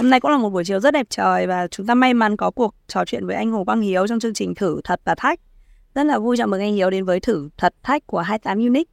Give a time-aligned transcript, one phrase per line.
[0.00, 2.36] Hôm nay cũng là một buổi chiều rất đẹp trời và chúng ta may mắn
[2.36, 5.14] có cuộc trò chuyện với anh Hồ Quang Hiếu trong chương trình Thử Thật và
[5.14, 5.40] Thách.
[5.94, 8.86] Rất là vui chào mừng anh Hiếu đến với Thử Thật Thách của 28 Unit.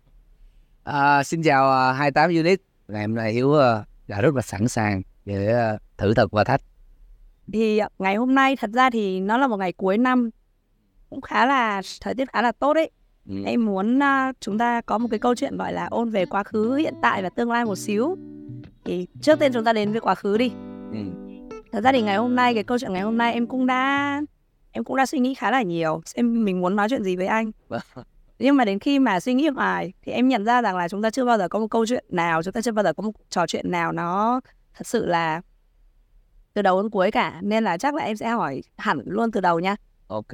[0.83, 2.61] À, xin chào uh, 28 Unit.
[2.87, 3.59] Ngày hôm nay Hiếu uh,
[4.07, 6.61] đã rất là sẵn sàng để uh, thử thật và thách.
[7.53, 10.29] Thì uh, ngày hôm nay thật ra thì nó là một ngày cuối năm
[11.09, 12.91] cũng khá là thời tiết khá là tốt đấy.
[13.29, 13.35] Ừ.
[13.45, 16.43] Em muốn uh, chúng ta có một cái câu chuyện gọi là ôn về quá
[16.43, 18.17] khứ, hiện tại và tương lai một xíu.
[18.85, 20.51] Thì trước tiên chúng ta đến với quá khứ đi.
[20.91, 20.97] Ừ.
[21.71, 24.21] Thật ra thì ngày hôm nay cái câu chuyện ngày hôm nay em cũng đã
[24.71, 27.27] em cũng đã suy nghĩ khá là nhiều xem mình muốn nói chuyện gì với
[27.27, 27.51] anh.
[27.67, 27.81] Vâng.
[28.39, 31.01] Nhưng mà đến khi mà suy nghĩ hoài thì em nhận ra rằng là chúng
[31.01, 33.03] ta chưa bao giờ có một câu chuyện nào, chúng ta chưa bao giờ có
[33.03, 34.41] một trò chuyện nào nó
[34.73, 35.41] thật sự là
[36.53, 39.41] từ đầu đến cuối cả nên là chắc là em sẽ hỏi hẳn luôn từ
[39.41, 39.75] đầu nha.
[40.07, 40.33] Ok.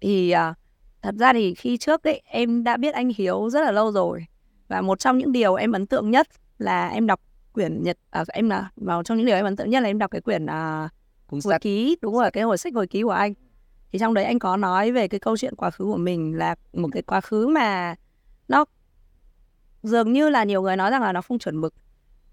[0.00, 0.56] Thì uh,
[1.02, 4.26] thật ra thì khi trước ấy em đã biết anh Hiếu rất là lâu rồi
[4.68, 7.20] và một trong những điều em ấn tượng nhất là em đọc
[7.54, 9.98] quyển nhật à, em là vào trong những điều em ấn tượng nhất là em
[9.98, 10.88] đọc cái quyển à,
[11.28, 13.34] hồi ký đúng rồi cái hồi sách hồi ký của anh
[13.92, 16.54] thì trong đấy anh có nói về cái câu chuyện quá khứ của mình là
[16.72, 17.94] một cái quá khứ mà
[18.48, 18.64] nó
[19.82, 21.74] dường như là nhiều người nói rằng là nó không chuẩn mực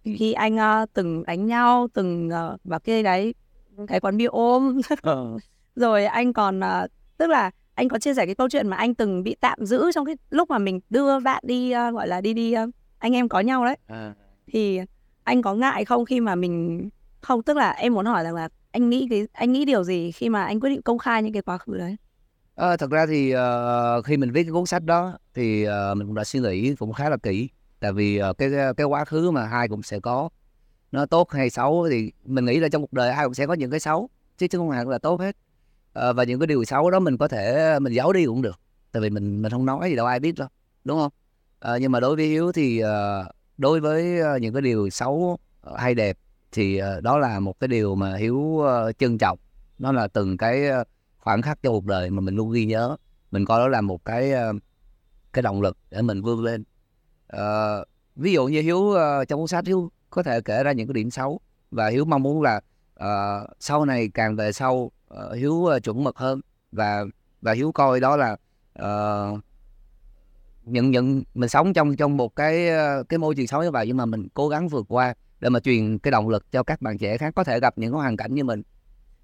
[0.05, 0.11] ừ.
[0.17, 3.33] khi anh uh, từng đánh nhau từng uh, vào cái đấy
[3.88, 5.38] cái quán bia ôm ờ.
[5.75, 8.95] rồi anh còn uh, tức là anh có chia sẻ cái câu chuyện mà anh
[8.95, 12.22] từng bị tạm giữ trong cái lúc mà mình đưa bạn đi uh, gọi là
[12.22, 14.14] đi đi uh, anh em có nhau đấy à.
[14.47, 14.80] thì
[15.23, 16.89] anh có ngại không khi mà mình
[17.22, 20.11] không tức là em muốn hỏi rằng là anh nghĩ cái anh nghĩ điều gì
[20.11, 21.95] khi mà anh quyết định công khai những cái quá khứ đấy?
[22.55, 26.08] À, thật ra thì uh, khi mình viết cái cuốn sách đó thì uh, mình
[26.08, 27.49] cũng đã suy nghĩ cũng khá là kỹ.
[27.80, 30.30] Tại vì uh, cái cái quá khứ mà hai cũng sẽ có.
[30.92, 33.53] Nó tốt hay xấu thì mình nghĩ là trong cuộc đời ai cũng sẽ có
[33.53, 35.36] những cái xấu chứ chứ không hẳn là tốt hết.
[35.99, 38.59] Uh, và những cái điều xấu đó mình có thể mình giấu đi cũng được.
[38.92, 40.47] Tại vì mình mình không nói gì đâu ai biết đâu
[40.83, 41.11] đúng không?
[41.75, 42.89] Uh, nhưng mà đối với hiếu thì uh,
[43.57, 46.17] đối với ờ, những cái điều xấu ờ, hay đẹp
[46.52, 48.64] thì ờ, đó là một cái điều mà hiếu
[48.99, 49.39] trân trọng.
[49.80, 50.70] Nó là từng cái
[51.17, 52.95] khoảnh khắc trong cuộc đời mà mình luôn ghi nhớ.
[53.31, 54.33] Mình coi đó là một cái
[55.33, 56.64] cái động lực để mình vươn lên.
[57.27, 57.76] À,
[58.15, 58.93] ví dụ như hiếu
[59.27, 61.39] trong cuốn sách hiếu có thể kể ra những cái điểm xấu
[61.71, 62.61] và hiếu mong muốn là
[63.03, 67.05] uh, sau này càng về sau uh, hiếu uh, chuẩn mực hơn và
[67.42, 68.37] và hiếu coi đó là
[68.80, 69.39] uh,
[70.71, 73.87] nhận nhận mình sống trong trong một cái ờ, cái môi trường sống như vậy
[73.87, 76.82] nhưng mà mình cố gắng vượt qua để mà truyền cái động lực cho các
[76.82, 78.61] bạn trẻ khác có thể gặp những hoàn cảnh như mình.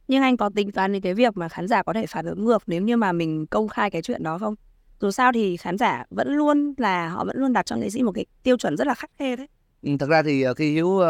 [0.08, 2.46] Nhưng anh có tính toán đến cái việc mà khán giả có thể phản ứng
[2.46, 4.56] ngược nếu như mà mình công khai cái chuyện đó không?
[5.02, 8.03] Dù sao thì khán giả vẫn luôn là họ vẫn luôn đặt cho nghệ sĩ
[8.03, 9.47] một cái tiêu chuẩn rất là khắc khe đấy.
[9.81, 11.06] Ừ, thật ra thì ờ, khi hiếu uh,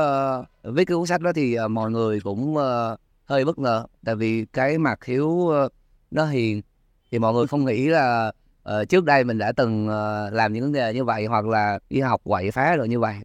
[0.64, 3.86] viết cái cuốn sách đó thì uh, mọi người cũng uh, hơi bất ngờ.
[4.06, 5.72] Tại vì cái mặt hiếu uh,
[6.12, 6.62] nó hiền
[7.12, 8.32] thì mọi người không nghĩ là
[8.72, 12.00] uh, trước đây mình đã từng uh, làm những nghề như vậy hoặc là đi
[12.00, 13.16] học quậy phá rồi như vậy.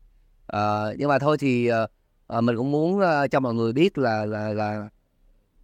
[0.57, 1.91] Uh, nhưng mà thôi thì uh,
[2.39, 4.89] uh, mình cũng muốn uh, cho mọi người biết là là là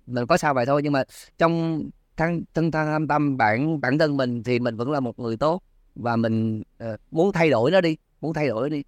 [0.06, 0.80] mình có sao vậy thôi.
[0.84, 1.02] Nhưng mà
[1.38, 1.82] trong
[2.16, 5.62] thân thân thân tâm bản bản thân mình thì mình vẫn là một người tốt
[5.94, 8.82] và mình uh, muốn thay đổi nó đi muốn thay đổi nó đi.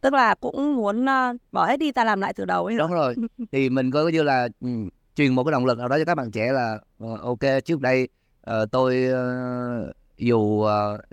[0.00, 2.92] Tức là cũng muốn uh, bỏ hết đi ta làm lại từ đầu ấy đúng
[2.92, 3.14] rồi.
[3.52, 6.14] Thì mình coi như là um, truyền một cái động lực nào đó cho các
[6.14, 8.08] bạn trẻ là uh, ok trước đây
[8.50, 10.68] uh, tôi uh, dù uh,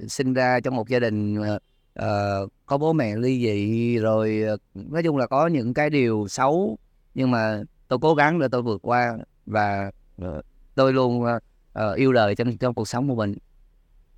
[0.07, 5.03] sinh ra trong một gia đình uh, có bố mẹ ly dị rồi uh, nói
[5.03, 6.78] chung là có những cái điều xấu
[7.16, 9.91] nhưng mà tôi cố gắng để tôi vượt qua và
[10.25, 10.45] uh,
[10.75, 11.29] tôi luôn uh,
[11.79, 13.35] uh, yêu đời trong trong cuộc sống của mình.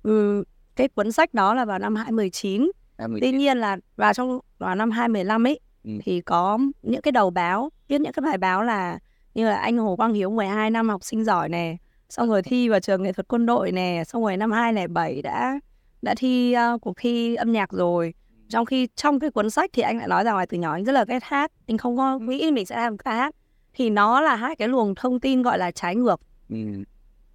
[0.02, 0.44] Ừ,
[0.76, 2.70] cái cuốn sách đó là vào năm 2019.
[2.98, 3.20] 2019.
[3.20, 5.90] Tuy nhiên là vào trong vào năm 2015 ấy ừ.
[6.04, 8.98] thì có những cái đầu báo viết những cái bài báo là
[9.34, 11.78] như là anh Hồ Quang Hiếu 12 năm học sinh giỏi này
[12.08, 15.60] xong rồi thi vào trường nghệ thuật quân đội nè xong rồi năm 2007 đã
[16.02, 18.14] đã thi uh, cuộc thi âm nhạc rồi.
[18.48, 20.84] Trong khi trong cái cuốn sách thì anh lại nói rằng là từ nhỏ anh
[20.84, 23.34] rất là ghét hát anh không có nghĩ mình sẽ làm ca hát.
[23.74, 26.20] Thì nó là hai cái luồng thông tin gọi là trái ngược.
[26.48, 26.56] Ừ.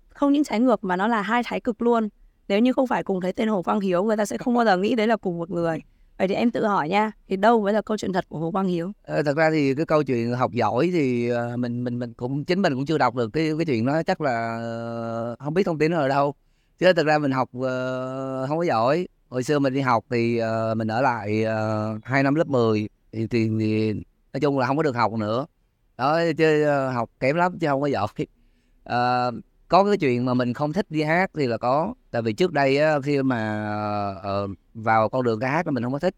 [0.09, 2.09] không những trái ngược mà nó là hai thái cực luôn.
[2.47, 4.65] Nếu như không phải cùng thấy tên Hồ Quang Hiếu người ta sẽ không bao
[4.65, 5.79] giờ nghĩ đấy là cùng một người
[6.19, 8.51] vậy thì em tự hỏi nha thì đâu mới là câu chuyện thật của Hồ
[8.51, 8.91] Quang Hiếu?
[9.03, 12.45] Ờ, thật ra thì cái câu chuyện học giỏi thì ờ, mình mình mình cũng
[12.45, 15.65] chính mình cũng chưa đọc được cái cái chuyện đó chắc là ờ, không biết
[15.65, 16.33] thông tin ở đâu.
[16.79, 19.07] Chứ thật ra mình học uh, không có giỏi.
[19.29, 21.45] Hồi xưa mình đi học thì uh, mình ở lại
[22.03, 23.93] hai năm lớp 10 thì, thì, thì
[24.33, 25.45] nói chung là không có được học nữa.
[25.97, 28.07] Đó chứ uh, học kém lắm chứ không có giỏi.
[28.89, 29.35] Uh,
[29.69, 31.93] có cái chuyện mà mình không thích đi hát thì là có.
[32.11, 34.11] Tại vì trước đây á, khi mà
[34.43, 36.15] uh, vào con đường ca hát là mình không có thích.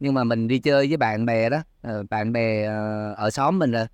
[0.00, 3.58] Nhưng mà mình đi chơi với bạn bè đó uh, bạn bè uh, ở xóm
[3.58, 3.86] mình rồi.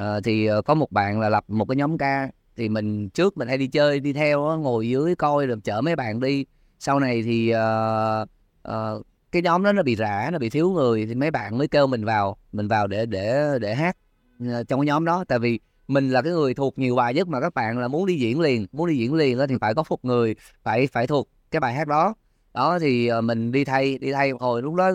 [0.00, 2.28] Uh, thì uh, có một bạn là lập một cái nhóm ca.
[2.56, 5.80] Thì mình trước mình hay đi chơi đi theo đó, ngồi dưới coi rồi chở
[5.80, 6.46] mấy bạn đi.
[6.78, 8.28] Sau này thì uh,
[8.68, 11.68] uh, cái nhóm đó nó bị rã nó bị thiếu người thì mấy bạn mới
[11.68, 12.36] kêu mình vào.
[12.52, 13.96] Mình vào để để để hát
[14.40, 15.24] trong cái nhóm đó.
[15.28, 18.06] Tại vì mình là cái người thuộc nhiều bài nhất mà các bạn là muốn
[18.06, 21.06] đi diễn liền muốn đi diễn liền đó thì phải có phục người phải phải
[21.06, 22.14] thuộc cái bài hát đó.
[22.54, 24.90] Đó thì ờ, mình đi thay đi thay hồi lúc đó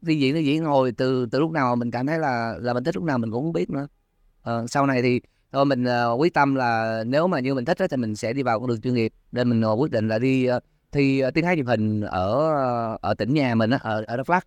[0.00, 2.84] đi diễn đi diễn hồi từ từ lúc nào mình cảm thấy là là mình
[2.84, 3.86] thích lúc nào mình cũng không biết nữa.
[4.42, 5.20] À, sau này thì
[5.52, 8.32] thôi mình uh, quyết tâm là nếu mà như mình thích đó, thì mình sẽ
[8.32, 9.12] đi vào con đường chuyên nghiệp.
[9.32, 12.52] Nên mình uh, quyết định là đi uh, thi uh, tiếng hát truyền hình ở
[12.94, 14.46] uh, ở tỉnh nhà mình uh, ở ở đắk lắk.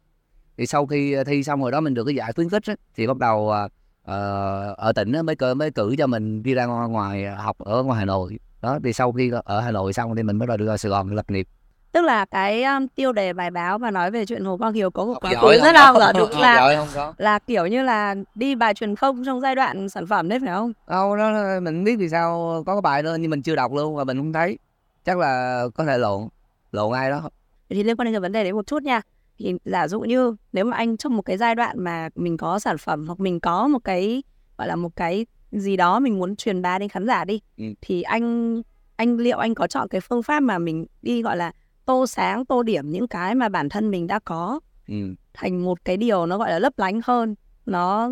[0.58, 3.08] Thì sau khi thi xong rồi đó mình được cái giải khuyến khích á, thì
[3.08, 3.72] bắt đầu uh,
[4.06, 8.06] ở tỉnh mới cử mới cử cho mình đi ra ngoài học ở ngoài hà
[8.06, 8.40] nội.
[8.62, 11.16] Đó thì sau khi ở hà nội xong thì mình đầu đưa ra sài gòn
[11.16, 11.48] lập nghiệp.
[11.92, 14.92] Tức là cái um, tiêu đề bài báo mà nói về chuyện Hồ Quang Hiếu
[14.92, 16.86] có một quá khứ rất là là đúng là
[17.18, 20.54] là kiểu như là đi bài truyền không trong giai đoạn sản phẩm đấy phải
[20.54, 20.74] không?
[20.88, 23.96] Đâu đó mình biết vì sao có cái bài đó nhưng mình chưa đọc luôn
[23.96, 24.58] và mình không thấy.
[25.06, 26.28] Chắc là có thể lộn
[26.72, 27.30] lộn ai đó.
[27.70, 29.02] Thì liên quan đến cái vấn đề đấy một chút nha
[29.38, 32.60] thì giả dụ như nếu mà anh trong một cái giai đoạn mà mình có
[32.60, 34.24] sản phẩm hoặc mình có một cái
[34.58, 37.66] gọi là một cái gì đó mình muốn truyền bá đến khán giả đi ừ.
[37.82, 38.62] thì anh
[38.96, 41.52] anh liệu anh có chọn cái phương pháp mà mình đi gọi là
[41.86, 45.16] tô sáng tô điểm những cái mà bản thân mình đã có ừ.
[45.34, 48.10] thành một cái điều nó gọi là lấp lánh hơn nó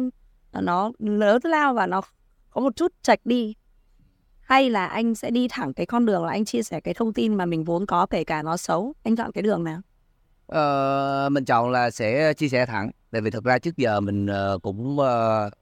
[0.54, 2.02] nó lớn lao và nó
[2.50, 3.56] có một chút chạch đi
[4.42, 7.14] hay là anh sẽ đi thẳng cái con đường là anh chia sẻ cái thông
[7.14, 9.82] tin mà mình vốn có kể cả nó xấu anh chọn cái đường nào
[10.52, 12.92] ờ, mình chọn là sẽ chia sẻ thẳng.
[13.12, 15.54] Tại vì thực ra trước giờ mình uh, cũng uh,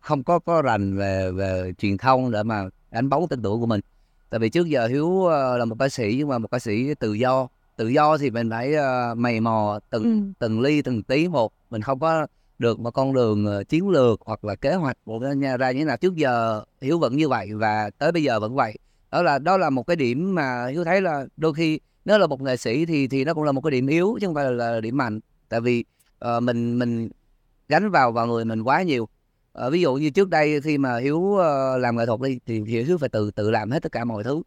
[0.00, 3.66] không có có rành về về truyền thông để mà đánh bóng tên tuổi của
[3.66, 3.80] mình.
[4.30, 6.94] Tại vì trước giờ hiếu uh, là một ca sĩ nhưng mà một ca sĩ
[6.94, 7.48] tự do.
[7.76, 10.32] Tự do thì mình phải uh, mày mò từng ừ.
[10.38, 11.52] từng ly từng tí một.
[11.70, 12.26] Mình không có
[12.58, 15.78] được một con đường uh, chiến lược hoặc là kế hoạch của nhà ra như
[15.78, 15.96] thế nào.
[15.96, 18.78] Trước giờ hiếu vẫn như vậy và tới bây giờ vẫn vậy.
[19.10, 22.26] Đó là đó là một cái điểm mà hiếu thấy là đôi khi nếu là
[22.26, 24.44] một nghệ sĩ thì thì nó cũng là một cái điểm yếu chứ không phải
[24.52, 25.20] là, là điểm mạnh.
[25.48, 25.84] Tại vì
[26.24, 27.08] uh, mình mình
[27.68, 29.08] gánh vào vào người mình quá nhiều.
[29.66, 31.40] Uh, ví dụ như trước đây khi mà hiếu uh,
[31.80, 34.42] làm nghệ thuật đi thì hiếu phải tự tự làm hết tất cả mọi thứ.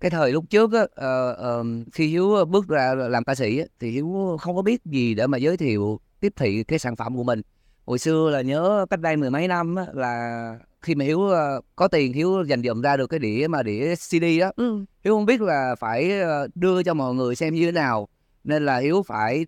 [0.00, 3.64] Cái thời lúc trước á uh, uh, khi hiếu bước ra làm ca sĩ á,
[3.80, 7.16] thì hiếu không có biết gì để mà giới thiệu tiếp thị cái sản phẩm
[7.16, 7.42] của mình.
[7.86, 11.64] Hồi xưa là nhớ cách đây mười mấy năm á, là khi mà hiếu uh,
[11.76, 14.84] có tiền hiếu dành dụm ra được cái đĩa mà đĩa cd đó ừ.
[15.04, 16.12] hiếu không biết là phải
[16.54, 18.08] đưa cho mọi người xem như thế nào
[18.44, 19.46] nên là hiếu phải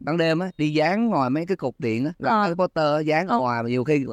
[0.00, 2.44] ban đêm á đi dán ngoài mấy cái cục điện á là à.
[2.46, 4.04] cái poster dán ở ngoài mà nhiều khi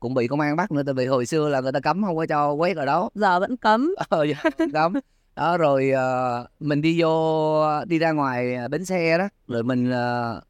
[0.00, 2.16] cũng bị công an bắt nữa tại vì hồi xưa là người ta cấm không
[2.16, 4.26] có cho quét ở đó giờ vẫn cấm ờ
[4.72, 4.92] cấm
[5.36, 10.42] đó rồi uh, mình đi vô đi ra ngoài bến xe đó rồi mình uh,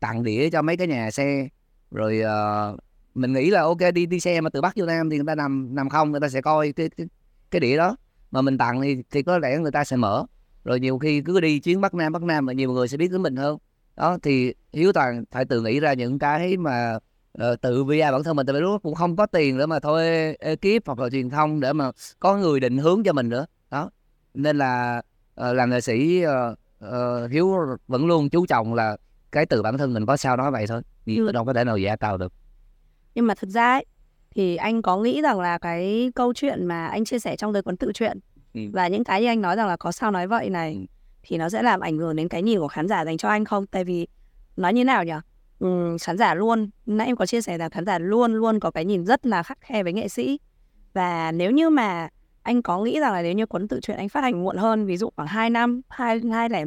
[0.00, 1.48] tặng đĩa cho mấy cái nhà xe
[1.90, 2.80] rồi uh,
[3.14, 5.34] mình nghĩ là ok đi đi xe mà từ bắc vô nam thì người ta
[5.34, 7.06] nằm nằm không người ta sẽ coi cái cái,
[7.50, 7.96] cái đĩa đó.
[8.30, 10.24] Mà mình tặng thì thì có lẽ người ta sẽ mở.
[10.64, 13.10] Rồi nhiều khi cứ đi chuyến bắc nam bắc nam mà nhiều người sẽ biết
[13.12, 13.58] đến mình hơn.
[13.96, 16.98] Đó thì hiếu toàn phải tự nghĩ ra những cái mà
[17.38, 18.46] uh, tự vi bản thân mình.
[18.46, 20.06] Tại vì lúc cũng không có tiền nữa mà thôi
[20.40, 23.46] ekip hoặc là truyền thông để mà có người định hướng cho mình nữa.
[23.70, 23.90] Đó
[24.34, 25.02] nên là
[25.40, 27.56] uh, làm nghệ sĩ uh, uh, hiếu
[27.88, 28.96] vẫn luôn chú trọng là
[29.32, 30.82] cái từ bản thân mình có sao nói vậy thôi.
[31.06, 31.32] Chứ ừ.
[31.32, 32.32] đâu có thể nào giả tạo được
[33.14, 33.84] nhưng mà thực ra ấy,
[34.34, 37.62] thì anh có nghĩ rằng là cái câu chuyện mà anh chia sẻ trong đời
[37.62, 38.18] cuốn tự truyện
[38.54, 38.60] ừ.
[38.72, 40.80] và những cái như anh nói rằng là có sao nói vậy này ừ.
[41.22, 43.44] thì nó sẽ làm ảnh hưởng đến cái nhìn của khán giả dành cho anh
[43.44, 44.06] không tại vì
[44.56, 45.12] nói như nào nhỉ
[45.58, 48.70] ừ, khán giả luôn nãy em có chia sẻ là khán giả luôn luôn có
[48.70, 50.38] cái nhìn rất là khắc khe với nghệ sĩ
[50.92, 52.08] và nếu như mà
[52.42, 54.86] anh có nghĩ rằng là nếu như cuốn tự truyện anh phát hành muộn hơn
[54.86, 56.64] ví dụ khoảng 2 năm hai hai lẻ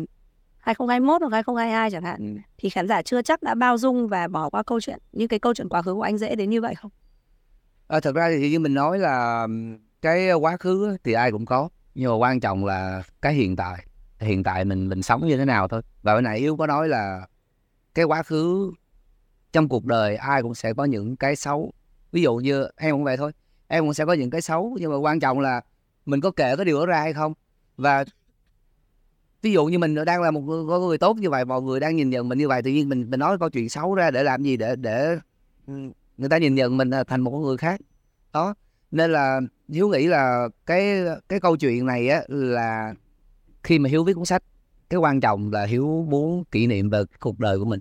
[0.66, 2.42] 2021 hoặc 2022 chẳng hạn ừ.
[2.58, 5.40] thì khán giả chưa chắc đã bao dung và bỏ qua câu chuyện những cái
[5.40, 6.92] câu chuyện quá khứ của anh dễ đến như vậy không?
[7.88, 9.48] À, thật ra thì như mình nói là
[10.02, 13.86] cái quá khứ thì ai cũng có nhưng mà quan trọng là cái hiện tại
[14.20, 16.90] hiện tại mình mình sống như thế nào thôi và hồi nãy yếu có nói
[16.90, 17.28] là
[17.94, 18.72] cái quá khứ
[19.54, 21.74] trong cuộc đời ai cũng sẽ có những cái xấu
[22.12, 23.32] ví dụ như em cũng vậy thôi
[23.68, 25.62] em cũng sẽ có những cái xấu nhưng mà quan trọng là
[26.06, 27.34] mình có kể cái điều đó ra hay không
[27.78, 28.06] và
[29.46, 31.96] ví dụ như mình đang là một người, người tốt như vậy mọi người đang
[31.96, 34.24] nhìn nhận mình như vậy tự nhiên mình mình nói câu chuyện xấu ra để
[34.24, 34.58] làm gì?
[34.58, 35.18] Để để
[36.18, 37.80] người ta nhìn nhận mình à, thành một người khác.
[38.34, 38.54] Đó.
[38.92, 40.98] Nên là hiếu nghĩ là cái
[41.30, 42.94] cái câu chuyện này á là
[43.64, 44.44] khi mà hiếu viết cuốn sách
[44.90, 47.80] cái quan trọng là hiếu muốn kỷ niệm về cuộc đời của mình.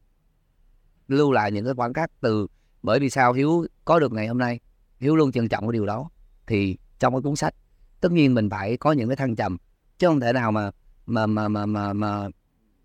[1.09, 2.47] Lưu lại những cái khoảnh khắc từ
[2.83, 4.61] bởi vì sao hiếu có được ngày hôm nay
[5.01, 6.11] hiếu luôn trân trọng cái điều đó.
[6.47, 7.55] Thì trong cái cuốn sách
[8.01, 9.57] tất nhiên mình phải có những cái thăng trầm
[9.99, 10.71] chứ không thể nào mà
[11.07, 12.29] mà mà mà mà mà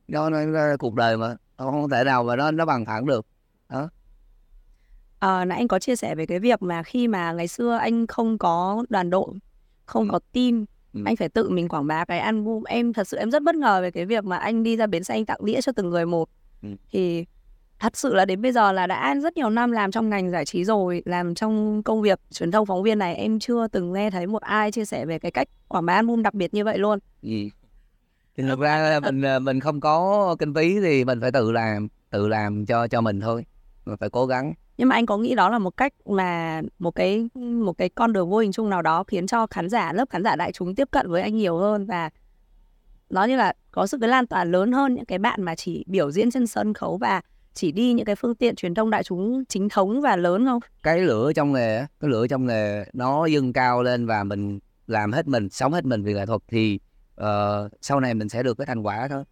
[0.07, 3.25] nó, nó, nó cuộc đời mà không thể nào mà nó nó bằng thẳng được
[3.69, 3.89] đó
[5.19, 8.07] à, nãy anh có chia sẻ về cái việc mà khi mà ngày xưa anh
[8.07, 9.33] không có đoàn đội
[9.85, 10.11] không ừ.
[10.11, 11.01] có team ừ.
[11.05, 13.81] anh phải tự mình quảng bá cái album em thật sự em rất bất ngờ
[13.81, 16.05] về cái việc mà anh đi ra bến xe anh tặng đĩa cho từng người
[16.05, 16.29] một
[16.63, 16.69] ừ.
[16.91, 17.25] thì
[17.79, 20.45] thật sự là đến bây giờ là đã rất nhiều năm làm trong ngành giải
[20.45, 24.11] trí rồi làm trong công việc truyền thông phóng viên này em chưa từng nghe
[24.11, 26.77] thấy một ai chia sẻ về cái cách quảng bá album đặc biệt như vậy
[26.77, 27.51] luôn gì
[28.39, 31.87] thì thực ra mình ờ, mình không có kinh phí thì mình phải tự làm
[32.09, 33.45] tự làm cho cho mình thôi.
[33.85, 34.53] Mình phải cố gắng.
[34.77, 38.13] Nhưng mà anh có nghĩ đó là một cách mà một cái một cái con
[38.13, 40.75] đường vô hình chung nào đó khiến cho khán giả lớp khán giả đại chúng
[40.75, 42.09] tiếp cận với anh nhiều hơn và
[43.09, 45.85] nó như là có sự cái lan tỏa lớn hơn những cái bạn mà chỉ
[45.87, 47.21] biểu diễn trên sân khấu và
[47.53, 50.59] chỉ đi những cái phương tiện truyền thông đại chúng chính thống và lớn không?
[50.83, 55.11] Cái lửa trong nghề, cái lửa trong nghề nó dâng cao lên và mình làm
[55.11, 56.41] hết mình, sống hết mình vì nghệ thuật.
[56.47, 56.79] Thì
[57.23, 59.23] uh, sau này mình sẽ được cái thành quả thôi.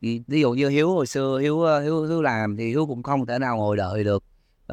[0.00, 3.38] Ví, dụ như Hiếu hồi xưa Hiếu Hiếu Hiếu làm thì Hiếu cũng không thể
[3.38, 4.24] nào ngồi đợi được.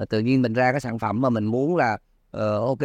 [0.02, 1.94] Uh, tự nhiên mình ra cái sản phẩm mà mình muốn là
[2.38, 2.80] uh, ok,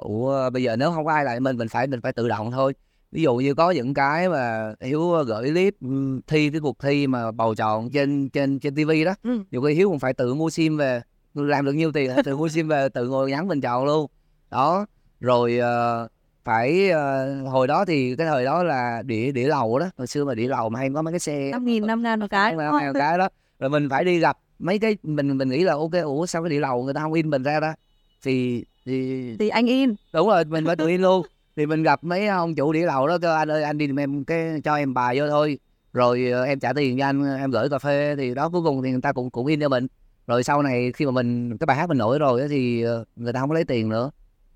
[0.00, 2.50] ủa bây giờ nếu không có ai lại mình mình phải mình phải tự động
[2.50, 2.74] thôi
[3.14, 7.06] ví dụ như có những cái mà hiếu gửi clip ừ, thi cái cuộc thi
[7.06, 9.42] mà bầu chọn trên trên trên tivi đó ừ.
[9.50, 11.02] nhiều khi hiếu cũng phải tự mua sim về
[11.34, 14.10] làm được nhiêu tiền tự mua sim về tự ngồi nhắn mình chọn luôn
[14.50, 14.86] đó
[15.20, 16.10] rồi uh,
[16.44, 20.24] phải uh, hồi đó thì cái thời đó là đĩa đĩa lầu đó hồi xưa
[20.24, 22.56] mà đĩa lầu mà hay có mấy cái xe năm nghìn năm ngàn một cái
[22.56, 23.28] năm ngàn một cái đó.
[23.58, 26.50] Rồi mình phải đi gặp mấy cái mình mình nghĩ là ok ủa sao cái
[26.50, 27.74] đĩa lầu người ta không in mình ra đó
[28.22, 29.94] thì thì thì anh in.
[30.12, 31.26] Đúng rồi mình phải tự in luôn.
[31.56, 34.24] Thì mình gặp mấy ông chủ đĩa lầu đó kêu anh ơi anh đi em
[34.24, 35.58] cái cho em bài vô thôi.
[35.92, 38.82] Rồi ờ, em trả tiền cho anh em gửi cà phê thì đó cuối cùng
[38.82, 39.86] thì người ta cũng cũng in cho mình.
[40.26, 43.32] Rồi sau này khi mà mình cái bài hát mình nổi rồi thì ờ, người
[43.32, 44.10] ta không có lấy tiền nữa.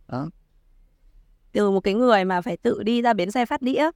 [0.09, 0.29] Đó
[1.53, 3.91] từ một cái người mà phải tự đi ra bến xe phát đĩa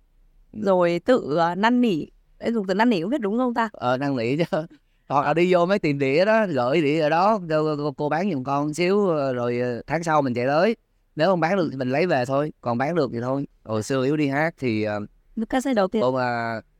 [0.52, 2.06] rồi tự uh, năn nỉ
[2.46, 3.68] dùng từ năn nỉ cũng biết đúng không ta?
[3.72, 4.44] Ờ năn nỉ chứ.
[5.08, 8.32] Hoặc là đi vô mấy tiền đĩa đó gửi đĩa ở đó cô, cô bán
[8.32, 10.76] giùm con xíu rồi tháng sau mình chạy tới.
[11.16, 13.46] Nếu không bán được thì mình lấy về thôi còn bán được thì thôi.
[13.64, 14.86] Hồi xưa yếu đi hát thì
[15.48, 16.02] ca xe đầu tiên.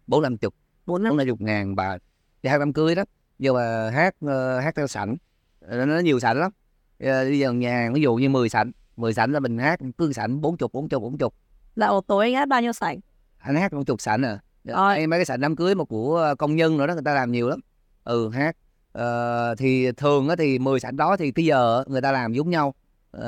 [0.07, 0.55] bốn năm chục
[0.87, 1.19] bốn năm.
[1.27, 1.99] chục ngàn bà
[2.43, 3.05] đi hát đám cưới đó.
[3.39, 4.15] Nhưng mà hát
[4.63, 5.17] hát theo sảnh
[5.61, 6.53] nó, nhiều sảnh lắm.
[6.99, 10.41] Bây giờ nhà ví dụ như 10 sảnh 10 sảnh là mình hát cứ sảnh
[10.41, 11.35] bốn chục bốn chục bốn chục.
[11.75, 13.01] Là một tối anh hát bao nhiêu sảnh?
[13.39, 14.39] Anh hát một chục sảnh à.
[14.65, 15.07] Rồi.
[15.07, 17.49] mấy cái sảnh đám cưới mà của công nhân nữa đó người ta làm nhiều
[17.49, 17.61] lắm.
[18.05, 18.57] Ừ hát.
[18.99, 22.51] Uh, thì thường á thì 10 sảnh đó thì cái giờ người ta làm giống
[22.51, 22.75] nhau.
[23.17, 23.23] Uh,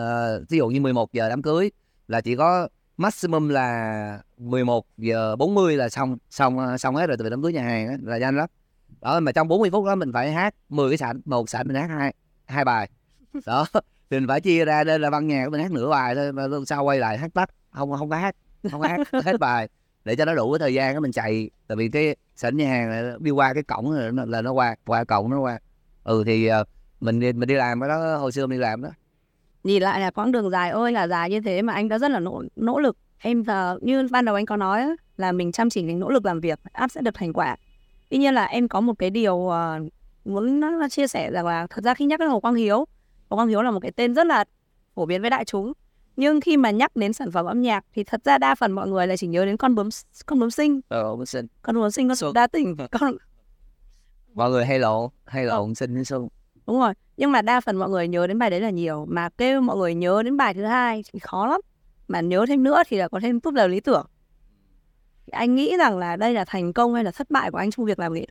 [0.48, 1.70] ví dụ như 11 giờ đám cưới
[2.08, 7.16] là chỉ có maximum là 11 giờ 40 là xong xong ờ, xong hết rồi
[7.16, 8.48] từ đám cưới nhà hàng đó, là nhanh lắm.
[9.00, 11.76] Đó mà trong 40 phút đó mình phải hát 10 cái sảnh một sảnh mình
[11.76, 12.90] hát hai hai bài.
[13.46, 13.66] Đó
[14.10, 16.42] thì mình phải chia ra đây là văn nhạc mình hát nửa bài thôi mà
[16.66, 17.50] sau quay lại hát tắt.
[17.70, 18.36] Không không có hát
[18.70, 19.68] không có hát hết bài.
[20.04, 21.50] Để cho nó đủ cái thời gian đó mình chạy.
[21.66, 24.74] Tại vì cái sảnh nhà hàng đi qua cái cổng là nó, là nó qua
[24.86, 25.58] qua cổng nó qua.
[26.04, 26.64] Ừ thì ờ,
[27.00, 28.88] mình mình mình đi làm cái đó hồi xưa mình đi làm đó.
[29.64, 32.10] Nhìn lại là quãng đường dài ơi là dài như thế mà anh đã rất
[32.10, 32.96] là nỗ nỗ lực.
[33.18, 36.24] Em giờ như ban đầu anh có nói là mình chăm chỉ mình nỗ lực
[36.24, 37.56] làm việc áp sẽ được thành quả.
[38.10, 39.52] Tuy nhiên là em có một cái điều uh,
[40.24, 42.84] muốn chia sẻ rằng là thật ra khi nhắc đến hồ quang hiếu
[43.34, 44.44] hồ quang hiếu là một cái tên rất là
[44.94, 45.72] phổ biến với đại chúng.
[46.16, 48.88] Nhưng khi mà nhắc đến sản phẩm âm nhạc thì thật ra đa phần mọi
[48.88, 49.88] người lại chỉ nhớ đến con bướm
[50.26, 50.80] con bướm sinh.
[50.88, 51.46] Ờ, bướm sinh.
[51.62, 52.76] Con bướm sinh con đa tình.
[53.00, 53.16] Con
[54.34, 55.74] mọi người hay lộ hay lộ ờ.
[55.74, 56.28] sinh xuân
[56.66, 59.06] đúng rồi nhưng mà đa phần mọi người nhớ đến bài đấy là nhiều.
[59.08, 61.60] Mà kêu mọi người nhớ đến bài thứ hai thì khó lắm.
[62.08, 64.06] Mà nhớ thêm nữa thì là có thêm tốt lời lý tưởng.
[65.30, 67.86] Anh nghĩ rằng là đây là thành công hay là thất bại của anh trong
[67.86, 68.26] việc làm nghệ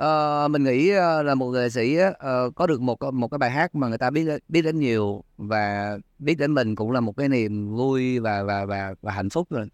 [0.00, 3.50] uh, mình nghĩ ờ, là một nghệ sĩ uh, có được một một cái bài
[3.50, 7.16] hát mà người ta biết biết đến nhiều và biết đến mình cũng là một
[7.16, 9.66] cái niềm vui và và và và hạnh phúc rồi.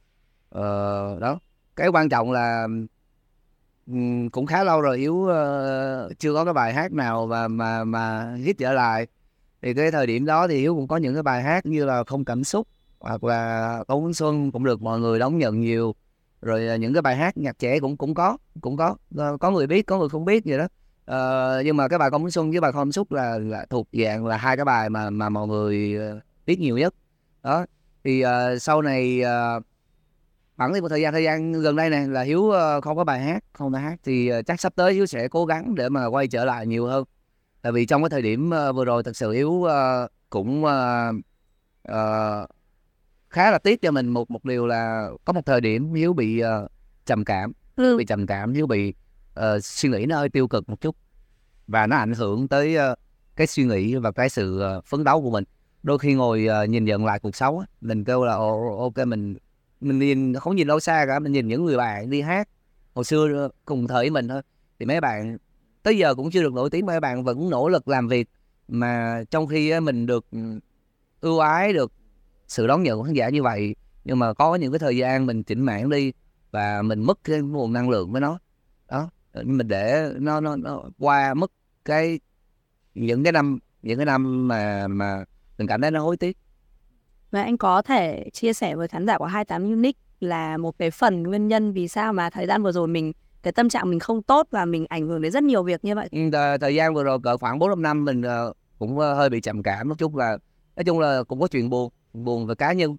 [0.54, 1.38] uh, đó.
[1.76, 2.68] Cái quan trọng là
[4.32, 8.34] cũng khá lâu rồi yếu uh, chưa có cái bài hát nào mà mà mà
[8.34, 9.06] hit trở lại
[9.62, 12.04] thì cái thời điểm đó thì Hiếu cũng có những cái bài hát như là
[12.04, 12.68] không cảm xúc
[13.00, 15.94] hoặc là Tống Xuân cũng được mọi người đón nhận nhiều
[16.42, 18.96] rồi à, những cái bài hát nhạc trẻ cũng cũng có cũng có.
[19.16, 20.66] Ờ, có người biết có người không biết vậy đó.
[21.04, 24.26] Ờ, nhưng mà cái bài công xuân với bài không xúc là, là thuộc dạng
[24.26, 26.94] là hai cái bài mà mà mọi người ờ, biết nhiều nhất.
[27.42, 27.66] Đó.
[28.04, 29.62] Thì uh, sau này uh,
[30.56, 33.20] khoảng một thời gian thời gian gần đây này là hiếu uh, không có bài
[33.20, 36.06] hát không có hát thì uh, chắc sắp tới hiếu sẽ cố gắng để mà
[36.06, 37.04] quay trở lại nhiều hơn.
[37.62, 39.66] Tại vì trong cái thời điểm uh, vừa rồi thật sự hiếu
[40.30, 40.64] cũng
[43.32, 46.42] khá là tiếc cho mình một một điều là có một thời điểm hiếu bị
[47.06, 47.96] trầm cảm ừ.
[47.96, 48.94] bị trầm cảm hiếu bị
[49.40, 50.96] uh, suy nghĩ nó hơi tiêu cực một chút.
[51.66, 52.98] Và nó ảnh hưởng tới uh,
[53.36, 55.44] cái suy nghĩ và cái sự uh, phấn đấu của mình.
[55.82, 58.34] Đôi khi ngồi uh, nhìn nhận lại cuộc sống mình kêu là
[58.78, 59.36] ok mình
[59.80, 62.48] mình nhìn không nhìn đâu xa cả mình nhìn những người bạn đi hát
[62.94, 64.42] hồi xưa cùng thời mình thôi.
[64.78, 65.38] Thì mấy bạn
[65.82, 68.28] tới giờ cũng chưa được nổi tiếng mấy bạn vẫn nỗ lực làm việc
[68.68, 70.38] mà trong khi mình được ừ,
[71.20, 71.92] ưu ái được
[72.52, 75.26] sự đón nhận của khán giả như vậy nhưng mà có những cái thời gian
[75.26, 76.12] mình chỉnh mạng đi
[76.50, 78.38] và mình mất cái nguồn năng lượng với nó.
[78.88, 79.10] Đó
[79.42, 81.52] mình để nó nó, nó qua mất
[81.84, 82.20] cái
[82.94, 85.24] những cái năm những cái năm mà mà
[85.58, 86.36] mình cảm thấy nó hối tiếc.
[87.30, 90.90] Và anh có thể chia sẻ với khán giả của 28 Unique là một cái
[90.90, 93.98] phần nguyên nhân vì sao mà thời gian vừa rồi mình cái tâm trạng mình
[93.98, 96.08] không tốt và mình ảnh hưởng đến rất nhiều việc như vậy.
[96.12, 99.16] Ừ, thời, thời gian vừa rồi cỡ khoảng 4 5 năm mình uh, cũng uh,
[99.16, 100.38] hơi bị trầm cảm một chút là
[100.76, 102.96] nói chung là cũng có chuyện buồn, buồn về cá nhân.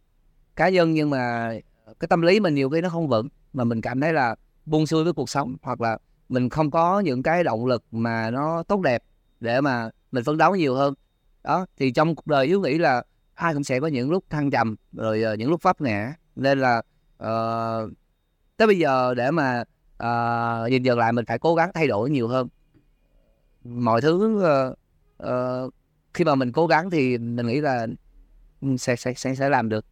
[0.55, 1.53] Cá nhân nhưng mà
[1.99, 4.87] cái tâm lý mình nhiều khi nó không vững mà mình cảm thấy là buông
[4.87, 5.97] xuôi với cuộc sống hoặc là
[6.29, 9.03] mình không có những cái động lực mà nó tốt đẹp
[9.39, 10.93] để mà mình phấn đấu nhiều hơn
[11.43, 13.03] đó thì trong cuộc đời hiếu nghĩ là
[13.35, 16.59] ai cũng sẽ có những lúc thăng trầm rồi uh, những lúc vấp ngã nên
[16.59, 16.81] là
[17.23, 17.91] uh,
[18.57, 19.63] tới bây giờ để mà
[19.97, 22.47] ờ, uh, nhìn dần lại mình phải cố gắng thay đổi nhiều hơn
[23.63, 24.77] mọi thứ uh,
[25.23, 25.73] uh,
[26.13, 27.87] khi mà mình cố gắng thì mình nghĩ là
[28.77, 29.85] sẽ sẽ sẽ sẽ làm được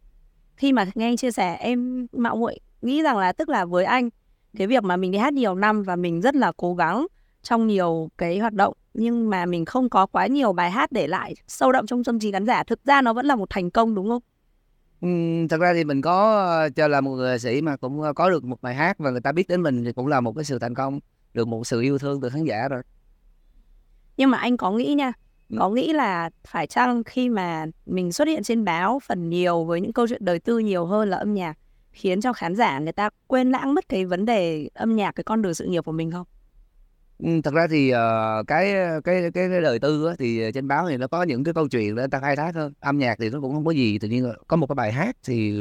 [0.56, 3.84] khi mà nghe anh chia sẻ em mạo muội nghĩ rằng là tức là với
[3.84, 4.10] anh
[4.58, 7.06] cái việc mà mình đi hát nhiều năm và mình rất là cố gắng
[7.42, 11.06] trong nhiều cái hoạt động nhưng mà mình không có quá nhiều bài hát để
[11.06, 13.70] lại sâu đậm trong tâm trí khán giả thực ra nó vẫn là một thành
[13.70, 14.22] công đúng không?
[15.00, 15.08] Ừ,
[15.50, 18.62] thật ra thì mình có cho là một người sĩ mà cũng có được một
[18.62, 20.74] bài hát và người ta biết đến mình thì cũng là một cái sự thành
[20.74, 21.00] công
[21.34, 22.82] được một sự yêu thương từ khán giả rồi
[24.16, 25.21] nhưng mà anh có nghĩ nha ừ
[25.58, 29.80] có nghĩ là phải chăng khi mà mình xuất hiện trên báo phần nhiều với
[29.80, 31.58] những câu chuyện đời tư nhiều hơn là âm nhạc
[31.92, 35.24] khiến cho khán giả người ta quên lãng mất cái vấn đề âm nhạc cái
[35.24, 36.26] con đường sự nghiệp của mình không?
[37.18, 40.88] Ừ, thật ra thì uh, cái, cái cái cái đời tư á, thì trên báo
[40.88, 43.30] thì nó có những cái câu chuyện để ta khai thác hơn âm nhạc thì
[43.30, 45.52] nó cũng không có gì tự nhiên có một cái bài hát thì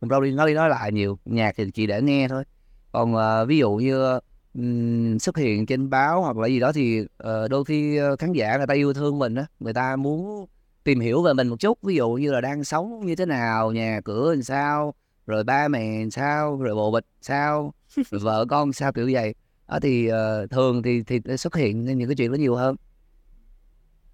[0.00, 2.44] mình đâu đi nói đi nói lại nhiều nhạc thì chỉ để nghe thôi
[2.92, 4.18] còn uh, ví dụ như
[4.56, 8.32] um, xuất hiện trên báo hoặc là gì đó thì uh, đôi khi ờ, khán
[8.32, 10.46] giả người ta yêu thương mình á người ta muốn
[10.84, 11.78] tìm hiểu về mình một chút.
[11.82, 14.94] Ví dụ như là đang sống như thế nào nhà cửa làm sao
[15.26, 17.74] rồi ba mẹ làm sao rồi bộ bịch sao
[18.10, 19.34] rồi vợ con sao kiểu vậy.
[19.68, 22.76] Đó thì uh, thường thì thì xuất hiện những cái chuyện đó nhiều hơn.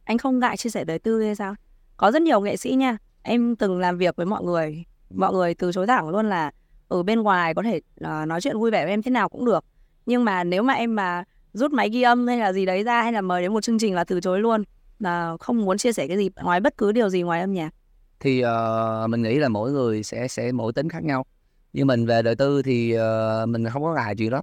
[0.04, 1.54] Anh không ngại chia sẻ đời tư hay sao?
[1.96, 2.98] Có rất nhiều nghệ sĩ nha.
[3.22, 6.50] Em từng làm việc với mọi người mọi người từ chối thẳng luôn là
[6.88, 9.44] ở bên ngoài có thể uh, nói chuyện vui vẻ với em thế nào cũng
[9.44, 9.64] được
[10.06, 13.02] nhưng mà nếu mà em mà rút máy ghi âm hay là gì đấy ra
[13.02, 14.64] hay là mời đến một chương trình là từ chối luôn
[14.98, 17.70] là không muốn chia sẻ cái gì ngoài bất cứ điều gì ngoài âm nhạc.
[18.20, 21.24] Thì uh, mình nghĩ là mỗi người sẽ sẽ mỗi tính khác nhau.
[21.72, 24.42] Như mình về đời tư thì uh, mình không có ngại chuyện đó.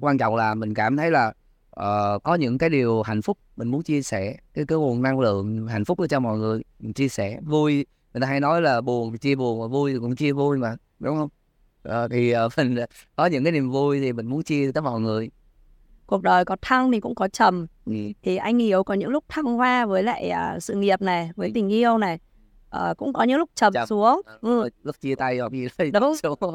[0.00, 1.32] Quan trọng là mình cảm thấy là
[1.80, 5.20] uh, có những cái điều hạnh phúc mình muốn chia sẻ cái cái nguồn năng
[5.20, 7.38] lượng hạnh phúc để cho mọi người mình chia sẻ.
[7.42, 10.58] Vui người ta hay nói là buồn chia buồn mà vui thì cũng chia vui
[10.58, 11.28] mà đúng không?
[11.88, 12.76] Uh, thì uh, mình
[13.16, 15.30] có những cái niềm vui thì mình muốn chia tới mọi người
[16.06, 17.92] cuộc đời có thăng thì cũng có trầm ừ.
[18.22, 21.50] thì anh hiếu có những lúc thăng hoa với lại uh, sự nghiệp này với
[21.54, 22.18] tình yêu này
[22.76, 23.86] uh, cũng có những lúc trầm, trầm.
[23.86, 24.68] xuống ừ.
[24.82, 26.14] lúc chia tay hoặc gì đấy đúng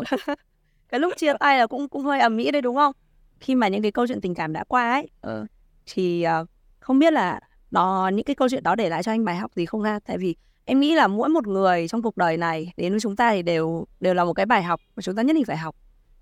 [0.90, 2.94] cái lúc chia tay là cũng cũng hơi ầm ĩ đấy đúng không
[3.40, 5.46] khi mà những cái câu chuyện tình cảm đã qua ấy ừ.
[5.86, 6.48] thì uh,
[6.80, 7.40] không biết là
[7.72, 10.00] nó những cái câu chuyện đó để lại cho anh bài học gì không ha
[10.06, 10.36] tại vì
[10.66, 13.42] em nghĩ là mỗi một người trong cuộc đời này đến với chúng ta thì
[13.42, 15.76] đều đều là một cái bài học mà chúng ta nhất định phải học.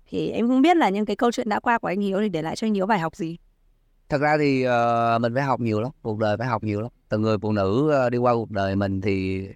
[0.08, 2.28] Thì em không biết là những cái câu chuyện đã qua của anh Hiếu thì
[2.28, 3.36] để lại cho anh Hiếu bài học gì.
[4.08, 6.90] Thật ra thì uh, mình phải học nhiều lắm cuộc đời phải học nhiều lắm.
[7.08, 9.48] Từng người phụ nữ uh, đi qua cuộc đời mình thì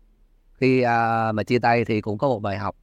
[0.53, 2.77] khi uh, mà chia tay thì cũng có một bài học.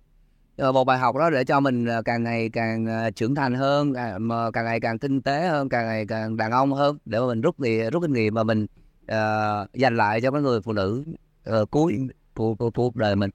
[0.67, 4.17] Uh, một bài học đó để cho mình càng ngày càng trưởng thành hơn à,
[4.17, 7.25] mà càng ngày càng tinh tế hơn càng ngày càng đàn ông hơn để mà
[7.27, 8.65] mình rút thì rút kinh nghiệm mà mình
[9.03, 11.03] uh, dành lại cho cái người phụ nữ
[11.49, 13.29] uh, cuối của, của, cuộc đời mình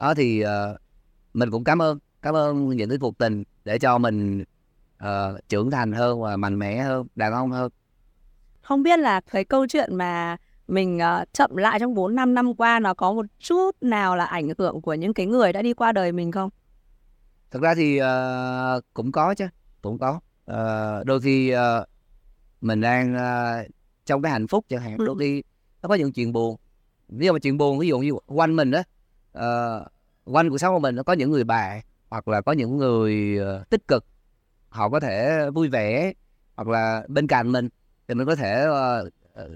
[0.00, 0.80] đó thì uh,
[1.34, 4.44] mình cũng cảm ơn cảm ơn những cái cuộc tình để cho mình
[5.04, 7.72] uh, trưởng thành hơn và mạnh mẽ hơn đàn ông hơn
[8.66, 10.36] không biết là cái câu chuyện mà
[10.68, 14.24] mình uh, chậm lại trong 4 năm năm qua nó có một chút nào là
[14.24, 16.50] ảnh hưởng của những cái người đã đi qua đời mình không?
[17.50, 19.46] Thực ra thì uh, cũng có chứ,
[19.82, 20.20] cũng có.
[20.50, 21.58] Uh, đôi khi uh,
[22.60, 23.70] mình đang uh,
[24.06, 25.42] trong cái hạnh phúc chẳng hạn, đôi khi
[25.82, 26.56] nó có những chuyện buồn.
[27.08, 28.84] Ví dụ mà chuyện buồn ví dụ như quanh mình đó, uh,
[29.32, 29.86] ờ,
[30.24, 33.38] quanh cuộc sống của mình nó có những người bạn hoặc là có những người
[33.40, 34.04] uh, tích cực,
[34.68, 36.12] họ có thể vui vẻ
[36.56, 37.68] hoặc là bên cạnh mình
[38.08, 39.08] thì mình có thể uh,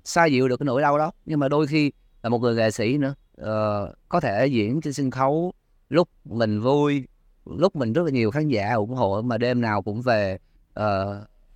[0.04, 1.12] xoa dịu được cái nỗi đau đó.
[1.26, 4.92] Nhưng mà đôi khi là một người nghệ sĩ nữa uh, có thể diễn trên
[4.92, 5.52] sân khấu
[5.88, 7.06] lúc mình vui
[7.44, 10.38] lúc mình rất là nhiều khán giả ủng hộ mà đêm nào cũng về
[10.80, 10.84] uh,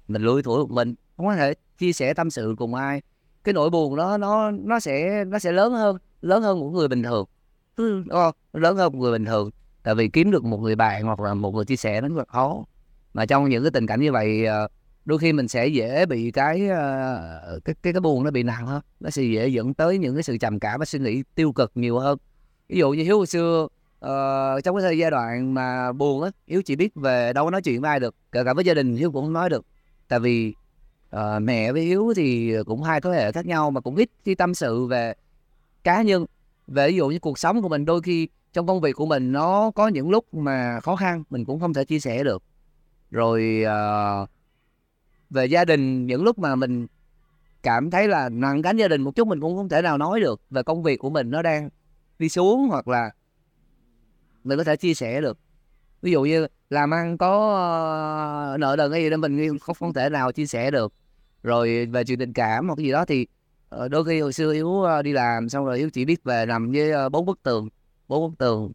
[0.08, 0.94] mình lủi thủi một mình.
[1.16, 3.02] Không có thể chia sẻ tâm sự cùng ai
[3.44, 6.88] cái nỗi buồn đó nó nó sẽ nó sẽ lớn hơn lớn hơn một người
[6.88, 7.26] bình thường.
[7.76, 8.02] Ừ.
[8.06, 8.34] đúng không?
[8.52, 9.50] Lớn hơn một người bình thường.
[9.82, 12.16] Tại vì kiếm được một người bạn hoặc là một người chia sẻ nó rất
[12.16, 12.64] là khó.
[13.14, 14.70] Mà trong những cái tình cảnh như vậy uh,
[15.04, 18.66] đôi khi mình sẽ dễ bị cái uh, cái cái cái buồn nó bị nặng
[18.66, 18.82] hơn.
[19.00, 21.72] Nó sẽ dễ dẫn tới những cái sự trầm cảm và suy nghĩ tiêu cực
[21.74, 22.18] nhiều hơn.
[22.68, 26.30] Ví dụ như hiếu hồi xưa uh, trong cái thời giai đoạn mà buồn á
[26.46, 28.14] hiếu chỉ biết về đâu có nói chuyện với ai được.
[28.32, 29.64] Kể cả với gia đình hiếu cũng không nói được.
[30.08, 30.54] Tại vì
[31.14, 34.34] uh, mẹ với hiếu thì cũng hai thế hệ khác nhau mà cũng ít khi
[34.34, 35.14] tâm sự về
[35.84, 36.26] cá nhân.
[36.66, 39.32] Về ví dụ như cuộc sống của mình đôi khi trong công việc của mình
[39.32, 42.42] nó có những lúc mà khó khăn mình cũng không thể chia sẻ được.
[43.10, 44.28] Rồi uh,
[45.30, 46.86] về gia đình những lúc mà mình
[47.62, 50.20] cảm thấy là nặng gánh gia đình một chút mình cũng không thể nào nói
[50.20, 51.68] được về công việc của mình nó đang
[52.18, 53.10] đi xuống hoặc là
[54.44, 55.38] mình có thể chia sẻ được.
[56.02, 59.92] Ví dụ như làm ăn có uh, nợ nần cái gì đó mình không không
[59.92, 60.92] thể nào chia sẻ được
[61.44, 63.26] rồi về chuyện tình cảm hoặc cái gì đó thì
[63.68, 66.46] ờ, đôi khi hồi xưa hiếu ờ, đi làm xong rồi hiếu chỉ biết về
[66.46, 67.68] nằm với ờ, bốn bức tường
[68.08, 68.72] bốn bức tường.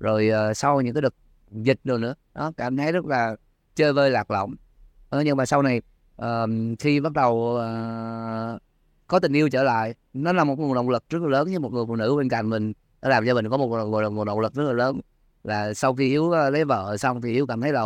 [0.00, 1.14] Rồi sau những cái đợt
[1.50, 3.36] dịch rồi nữa đó cảm thấy rất là
[3.74, 4.54] chơi vơi lạc lõng.
[5.24, 5.82] Nhưng mà sau này
[6.22, 6.26] uh,
[6.78, 8.60] khi bắt đầu uh,
[9.06, 11.58] có tình yêu trở lại nó là một nguồn động lực rất là lớn với
[11.58, 14.40] một người phụ nữ bên cạnh mình nó làm cho mình có một nguồn, động
[14.40, 15.00] lực rất là lớn.
[15.44, 17.84] Là sau khi hiếu lấy vợ xong thì hiếu cảm thấy là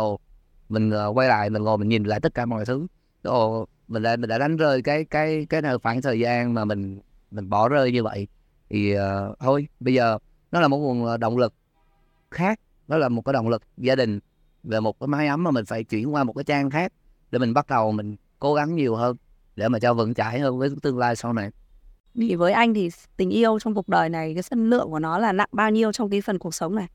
[0.69, 2.87] mình quay lại mình ngồi mình nhìn lại tất cả mọi thứ.
[3.23, 6.99] Ồ mình đã mình đã đánh rơi cái cái cái khoảng thời gian mà mình
[7.31, 8.27] mình bỏ rơi như vậy.
[8.69, 10.17] Thì uh, thôi bây giờ
[10.51, 11.53] nó là một nguồn động lực
[12.31, 14.19] khác nó là một cái động lực gia đình
[14.63, 16.93] về một cái mái ấm mà mình phải chuyển qua một cái trang khác
[17.31, 19.17] để mình bắt đầu mình cố gắng nhiều hơn
[19.55, 21.49] để mà cho vững chãi hơn với tương lai sau này.
[22.15, 25.17] Thì với anh thì tình yêu trong cuộc đời này cái phân lượng của nó
[25.17, 26.87] là nặng bao nhiêu trong cái phần cuộc sống này?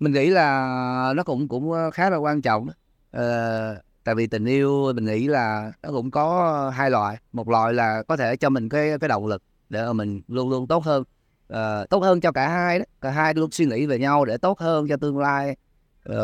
[0.00, 2.68] Mình nghĩ là nó cũng cũng khá là quan trọng
[3.10, 7.16] ờ, tại vì tình yêu mình nghĩ là nó cũng có hai loại.
[7.32, 10.50] Một loại là có thể cho mình cái cái động lực để mà mình luôn
[10.50, 11.04] luôn tốt hơn
[11.52, 14.36] uh, tốt hơn cho cả hai đó cả hai luôn suy nghĩ về nhau để
[14.38, 15.56] tốt hơn cho tương lai
[16.10, 16.14] uh,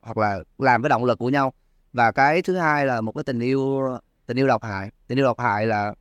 [0.00, 1.52] hoặc là làm cái động lực của nhau.
[1.92, 3.88] Và cái thứ hai là một cái tình yêu
[4.26, 4.90] tình yêu độc hại.
[5.06, 5.94] Tình yêu độc hại là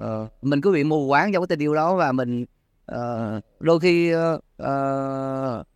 [0.00, 2.44] uh, mình cứ bị mù quáng trong cái tình yêu đó và mình
[2.92, 4.20] uh, đôi khi uh,
[4.62, 5.66] uh,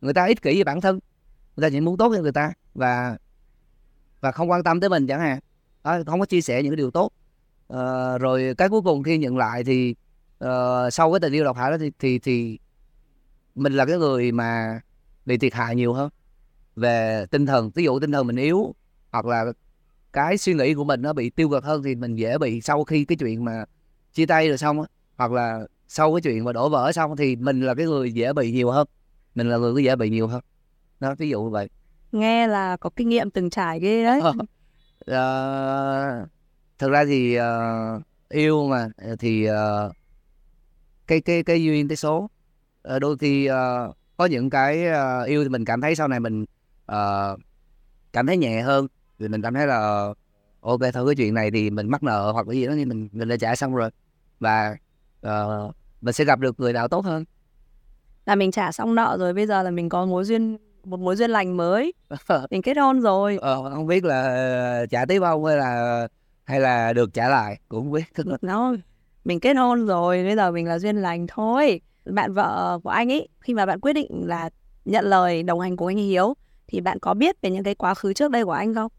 [0.00, 0.98] người ta ích kỷ với bản thân
[1.56, 2.52] người ta chỉ muốn tốt cho người ta.
[2.74, 3.16] Và
[4.20, 5.38] và không quan tâm tới mình chẳng hạn.
[5.82, 7.12] À, không có chia sẻ những cái điều tốt.
[7.68, 9.94] À, rồi cái cuối cùng khi nhận lại thì
[10.44, 10.48] uh,
[10.92, 12.58] sau cái tình yêu độc hại đó thì, thì thì
[13.54, 14.80] mình là cái người mà
[15.26, 16.10] bị thiệt hại nhiều hơn.
[16.76, 18.74] Về tinh thần ví dụ tinh thần mình yếu
[19.12, 19.44] hoặc là
[20.12, 22.84] cái suy nghĩ của mình nó bị tiêu cực hơn thì mình dễ bị sau
[22.84, 23.64] khi cái chuyện mà
[24.12, 24.84] chia tay rồi xong
[25.16, 28.32] hoặc là sau cái chuyện mà đổ vỡ xong thì mình là cái người dễ
[28.32, 28.86] bị nhiều hơn.
[29.34, 30.42] Mình là người dễ bị nhiều hơn.
[31.00, 31.68] Nó ví dụ như vậy
[32.12, 34.20] nghe là có kinh nghiệm từng trải ghê đấy.
[35.10, 36.28] Uh,
[36.78, 38.88] thực ra thì uh, yêu mà
[39.18, 39.92] thì uh,
[41.06, 42.30] cái cái cái duyên cái số.
[42.94, 46.20] Uh, đôi khi uh, có những cái uh, yêu thì mình cảm thấy sau này
[46.20, 46.42] mình
[46.92, 47.40] uh,
[48.12, 48.86] cảm thấy nhẹ hơn.
[49.18, 50.08] Thì mình cảm thấy là
[50.60, 53.08] ok thôi cái chuyện này thì mình mắc nợ hoặc cái gì đó thì mình
[53.12, 53.90] mình đã trả xong rồi.
[54.40, 54.76] Và
[55.26, 57.24] uh, mình sẽ gặp được người nào tốt hơn.
[58.26, 61.16] Là mình trả xong nợ rồi bây giờ là mình có mối duyên một mối
[61.16, 61.92] duyên lành mới.
[62.50, 63.38] Mình kết hôn rồi.
[63.40, 66.08] Ờ, không biết là trả tiếp không hay là
[66.44, 68.04] hay là được trả lại cũng không biết.
[68.42, 68.74] Nó
[69.24, 71.80] mình kết hôn rồi bây giờ mình là duyên lành thôi.
[72.04, 74.50] Bạn vợ của anh ấy khi mà bạn quyết định là
[74.84, 76.34] nhận lời đồng hành cùng anh Hiếu
[76.68, 78.92] thì bạn có biết về những cái quá khứ trước đây của anh không?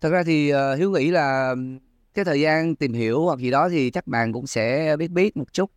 [0.00, 1.54] Thật ra thì uh, Hiếu nghĩ là
[2.14, 5.36] cái thời gian tìm hiểu hoặc gì đó thì chắc bạn cũng sẽ biết biết
[5.36, 5.70] một chút.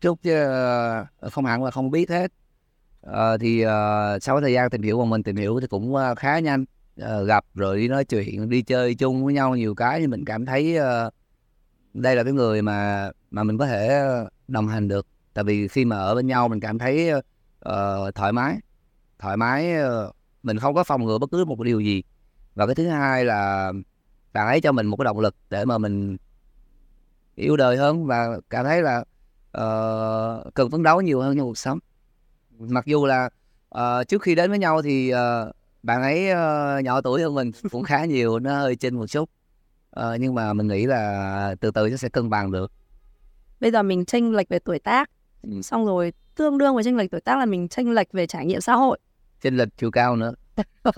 [0.00, 2.32] Chút chứ uh, không hẳn là không biết hết
[3.10, 6.18] uh, thì uh, sau thời gian tìm hiểu của mình tìm hiểu thì cũng uh,
[6.18, 6.64] khá nhanh.
[7.02, 10.24] Uh, gặp rồi đi nói chuyện đi chơi chung với nhau nhiều cái thì mình
[10.24, 11.12] cảm thấy uh,
[11.94, 14.04] đây là cái người mà mà mình có thể
[14.48, 15.06] đồng hành được.
[15.34, 18.56] Tại vì khi mà ở bên nhau mình cảm thấy uh, thoải mái
[19.18, 22.02] thoải mái uh, mình không có phòng ngừa bất cứ một điều gì.
[22.54, 23.72] Và cái thứ hai là
[24.32, 26.16] bạn ấy cho mình một cái động lực để mà mình
[27.34, 28.98] yêu đời hơn và cảm thấy là
[29.58, 31.78] uh, cần phấn đấu nhiều hơn trong cuộc sống
[32.58, 33.28] mặc dù là
[33.78, 35.18] uh, trước khi đến với nhau thì uh,
[35.82, 39.30] bạn ấy uh, nhỏ tuổi hơn mình cũng khá nhiều nó hơi trên một chút.
[40.00, 42.72] Uh, nhưng mà mình nghĩ là từ từ nó sẽ cân bằng được.
[43.60, 45.10] Bây giờ mình tranh lệch về tuổi tác.
[45.42, 45.62] Ừ.
[45.62, 48.46] xong rồi tương đương với tranh lệch tuổi tác là mình tranh lệch về trải
[48.46, 48.98] nghiệm xã hội.
[49.40, 50.34] Tranh lệch chiều cao nữa.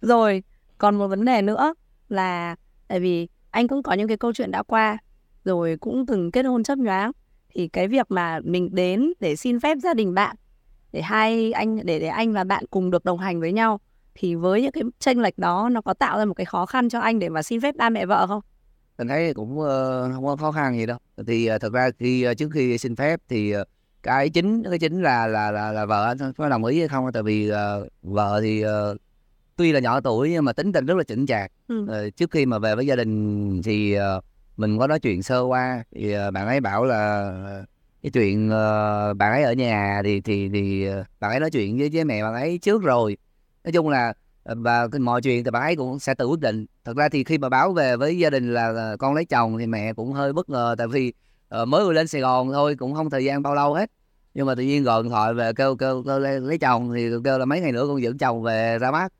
[0.00, 0.42] Rồi
[0.78, 1.74] còn một vấn đề nữa
[2.08, 2.56] là
[2.88, 4.98] tại vì anh cũng có những cái câu chuyện đã qua
[5.44, 7.12] rồi cũng từng kết hôn chấp nhoáng
[7.56, 10.36] thì cái việc mà mình đến để xin phép gia đình bạn
[10.92, 13.80] để hai anh để để anh và bạn cùng được đồng hành với nhau
[14.14, 16.88] thì với những cái tranh lệch đó nó có tạo ra một cái khó khăn
[16.88, 18.40] cho anh để mà xin phép ba mẹ vợ không?
[18.98, 19.66] Mình thấy cũng uh,
[20.14, 20.98] không có khó khăn gì đâu.
[21.26, 23.66] Thì uh, thật ra khi uh, trước khi xin phép thì uh,
[24.02, 27.12] cái chính cái chính là là là, là vợ anh có đồng ý hay không?
[27.12, 28.96] Tại vì uh, vợ thì uh,
[29.56, 31.52] tuy là nhỏ tuổi nhưng mà tính tình rất là chững chạc.
[31.68, 31.82] Ừ.
[31.82, 34.24] Uh, trước khi mà về với gia đình thì uh,
[34.56, 37.64] mình có nói chuyện sơ qua thì ờ, bạn ấy bảo là ờ,
[38.02, 40.86] cái chuyện uh, bạn ấy ở nhà thì thì thì
[41.20, 43.16] bạn ấy nói chuyện với với mẹ bạn ấy trước rồi.
[43.64, 44.12] Nói chung là
[44.44, 46.66] và mọi chuyện thì bạn ấy cũng sẽ tự quyết định.
[46.84, 49.66] Thật ra thì khi mà báo về với gia đình là con lấy chồng thì
[49.66, 51.12] mẹ cũng hơi bất ngờ tại vì
[51.62, 53.90] uh, mới vừa lên Sài Gòn thôi cũng không thời gian bao lâu hết.
[54.34, 57.10] Nhưng mà tự nhiên gọi điện thoại về kêu kêu, kêu lấy, lấy chồng thì
[57.24, 59.12] kêu là mấy ngày nữa con dẫn chồng về ra mắt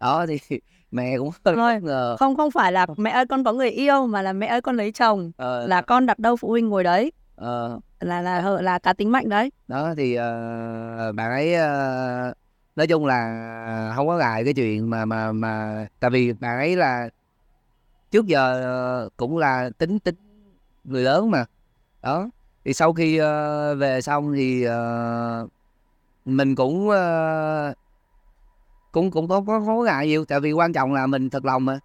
[0.00, 0.60] đó thì
[0.92, 2.16] mẹ cũng hơi Thôi, ngờ.
[2.18, 4.76] không không phải là mẹ ơi con có người yêu mà là mẹ ơi con
[4.76, 5.32] lấy chồng.
[5.36, 7.12] Ờ, là con đặt đâu phụ huynh ngồi đấy.
[7.36, 9.52] Ờ, là là là, là cá tính mạnh đấy.
[9.68, 12.36] Đó thì uh, bạn ấy uh,
[12.76, 16.76] nói chung là không có ngại cái chuyện mà mà mà tại vì bạn ấy
[16.76, 17.08] là
[18.10, 20.14] trước giờ ờ, cũng là tính tính
[20.84, 21.44] người lớn mà.
[22.02, 22.28] Đó
[22.64, 25.46] thì sau khi ờ, về xong thì ờ,
[26.24, 27.74] mình cũng ờ,
[28.92, 31.64] cũng cũng có có có ngại nhiều tại vì quan trọng là mình thật lòng
[31.64, 31.78] mà.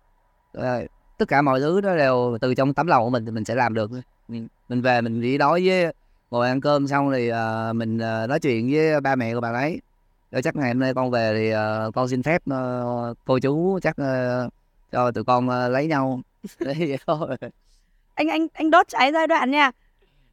[0.54, 0.86] Ờ,
[1.17, 3.56] tất cả mọi thứ đó đều từ trong tấm lòng của mình thì mình sẽ
[3.56, 3.91] làm được.
[4.28, 5.93] Mình, mình về mình đi đói với
[6.32, 9.54] ngồi ăn cơm xong thì uh, mình uh, nói chuyện với ba mẹ của bạn
[9.54, 9.82] ấy.
[10.32, 13.80] Rồi chắc ngày hôm nay con về thì uh, con xin phép uh, cô chú
[13.82, 14.54] chắc uh,
[14.91, 16.22] cho tụi con uh, lấy nhau.
[16.60, 17.38] Đấy, vậy thôi.
[18.13, 19.72] Anh anh anh đốt cháy giai đoạn nha.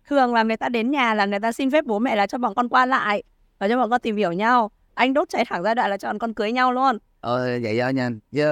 [0.09, 2.39] Thường là người ta đến nhà là người ta xin phép bố mẹ là cho
[2.39, 3.23] bọn con qua lại
[3.59, 6.09] và cho bọn con tìm hiểu nhau anh đốt cháy thẳng giai đoạn là cho
[6.09, 6.99] bọn con cưới nhau luôn.
[7.21, 8.11] Ờ vậy đó nha.
[8.33, 8.45] Chứ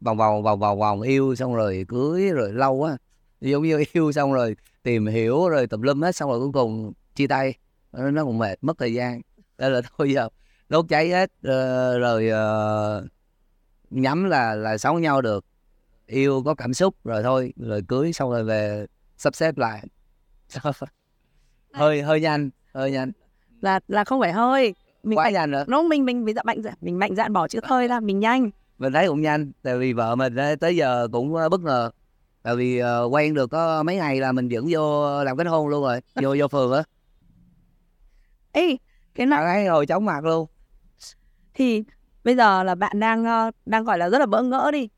[0.00, 2.96] vòng vòng vòng vòng vòng yêu xong rồi cưới rồi lâu á.
[3.40, 6.92] Giống như yêu xong rồi tìm hiểu rồi tùm lum hết xong rồi cuối cùng
[7.14, 7.54] chia tay.
[7.92, 9.20] Nó nó cũng mệt mất thời gian.
[9.58, 10.28] Đây là thôi giờ
[10.68, 13.06] đốt cháy hết ờ, rồi ờ,
[13.90, 15.44] nhắm là là sống nhau được.
[16.06, 19.84] Yêu có cảm xúc rồi thôi rồi cưới xong rồi về sắp xếp lại.
[21.72, 23.12] Hơi hơi nhanh hơi nhanh.
[23.60, 25.64] Là là không phải hơi mình quá mạnh nhanh rồi.
[25.66, 28.50] Nó mình mình mình mạnh dạn mình mạnh dạn bỏ chữ hơi ra mình nhanh.
[28.78, 31.90] Mình thấy cũng nhanh tại vì vợ mình tới giờ cũng ờ, bất ngờ.
[32.42, 35.68] Tại vì ờ, quen được có mấy ngày là mình dẫn vô làm kết hôn
[35.68, 36.82] luôn rồi vô vô phường á.
[38.52, 38.76] Ê,
[39.14, 40.46] cái nào ấy ngồi chóng mặt luôn.
[41.54, 41.84] Thì
[42.24, 44.88] bây giờ là bạn đang ờ, đang gọi là rất là bỡ ngỡ đi.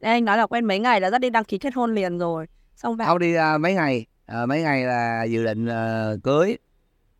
[0.00, 2.18] Đây, anh nói là quen mấy ngày là rất đi đăng ký kết hôn liền
[2.18, 2.46] rồi.
[2.76, 4.06] Xong bạn không đi ra mấy ngày.
[4.26, 6.56] Ờ, mấy ngày là dự định ờ, cưới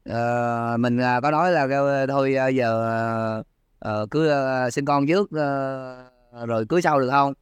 [0.09, 2.81] Ờ, mình ờ, có nói là kêu, thôi ờ, giờ
[3.79, 7.33] ờ, cứ ờ, sinh con trước ờ, rồi cưới sau được không?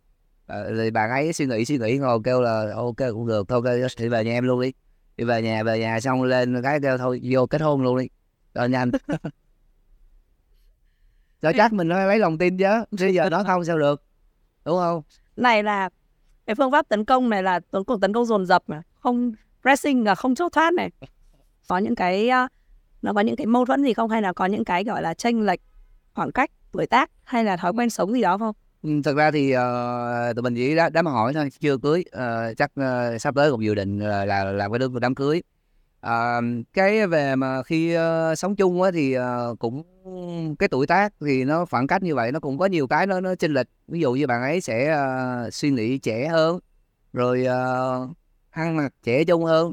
[0.47, 3.63] Ờ, thì bạn ấy suy nghĩ suy nghĩ ngồi kêu là ok cũng được thôi
[3.65, 4.73] kêu, thì về nhà em luôn đi.
[5.17, 8.09] Đi về nhà về nhà xong lên cái kêu thôi vô kết hôn luôn đi.
[8.55, 8.91] Cho nhanh.
[11.43, 14.03] Cho chắc mình phải lấy lòng tin chứ chứ giờ nói không sao được
[14.65, 15.03] đúng không?
[15.37, 15.89] Này là
[16.47, 19.33] cái phương pháp tấn công này là tấn công tấn công dồn dập mà không
[19.63, 20.91] pressing là không chốt thoát này
[21.69, 22.49] có những cái ờ,
[23.03, 24.11] nó có những cái mâu thuẫn gì không?
[24.11, 25.61] Hay là có những cái gọi là tranh lệch
[26.15, 28.55] khoảng cách tuổi tác hay là thói quen sống gì đó không?
[28.83, 32.05] Thực thật ra thì uh, tụi mình chỉ đã đám hỏi thôi chưa cưới.
[32.17, 35.43] Uh, chắc uh, sắp tới cũng dự định là, là làm cái đơn đám cưới.
[36.07, 36.11] Uh,
[36.73, 39.83] cái về mà khi uh, sống chung á thì uh, cũng
[40.59, 43.21] cái tuổi tác thì nó khoảng cách như vậy nó cũng có nhiều cái nó
[43.21, 43.67] nó chênh lệch.
[43.89, 44.97] Ví dụ như bạn ấy sẽ
[45.47, 46.59] uh, suy nghĩ trẻ hơn
[47.13, 48.11] rồi uh,
[48.51, 49.73] ăn mặc trẻ trung hơn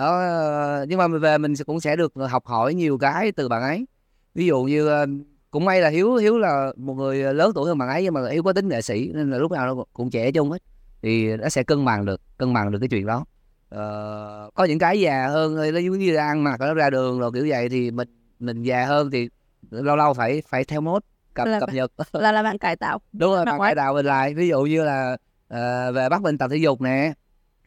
[0.00, 3.62] đó ờ, nhưng mà về mình cũng sẽ được học hỏi nhiều cái từ bạn
[3.62, 3.86] ấy.
[4.34, 5.06] Ví dụ như ờ,
[5.50, 8.20] cũng may là hiếu hiếu là một người lớn tuổi hơn bạn ấy nhưng mà
[8.30, 10.58] hiếu có tính nghệ sĩ nên là lúc nào nó cũng trẻ trung hết
[11.02, 13.24] thì nó sẽ cân bằng được cân bằng được cái chuyện đó.
[13.68, 17.18] Ờ, có những cái già hơn nó giống như là ăn mặc nó ra đường
[17.20, 18.08] rồi kiểu vậy thì mình
[18.38, 19.28] mình già hơn thì
[19.70, 21.02] lâu lâu phải phải theo mốt
[21.34, 21.92] cập Là cập nhật.
[22.12, 24.34] là là bạn cải tạo đúng rồi bạn cải tạo mình lại.
[24.34, 25.16] Ví dụ như là
[25.48, 27.12] ờ, về bắt mình tập thể dục nè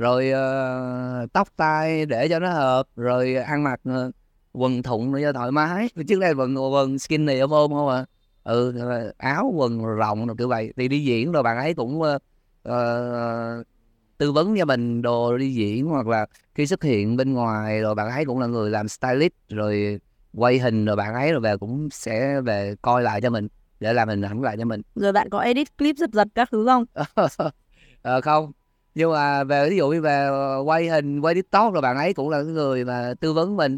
[0.03, 4.11] rồi ờ, tóc tai để cho nó hợp rồi ăn mặc ờ,
[4.53, 5.89] quần thụng cho thoải mái.
[6.07, 8.05] Trước đây quần quần skinny ôm ôm không à?
[8.43, 8.73] Ừ
[9.17, 10.73] áo quần rộng rồi kiểu vậy.
[10.77, 12.19] Thì đi diễn rồi bạn ấy cũng ờ,
[12.63, 13.63] ờ,
[14.17, 17.95] tư vấn cho mình đồ đi diễn hoặc là khi xuất hiện bên ngoài rồi
[17.95, 19.99] bạn ấy cũng là người làm stylist rồi
[20.33, 23.47] quay hình rồi bạn ấy rồi về cũng sẽ về coi lại cho mình
[23.79, 24.81] để làm hình ảnh lại cho mình.
[24.95, 26.85] Rồi bạn có edit clip giật giật các thứ không?
[28.01, 28.51] Ờ, không
[28.95, 32.13] nhưng mà về ví dụ như về ờ, quay hình quay tiktok rồi bạn ấy
[32.13, 33.77] cũng là cái người mà tư vấn mình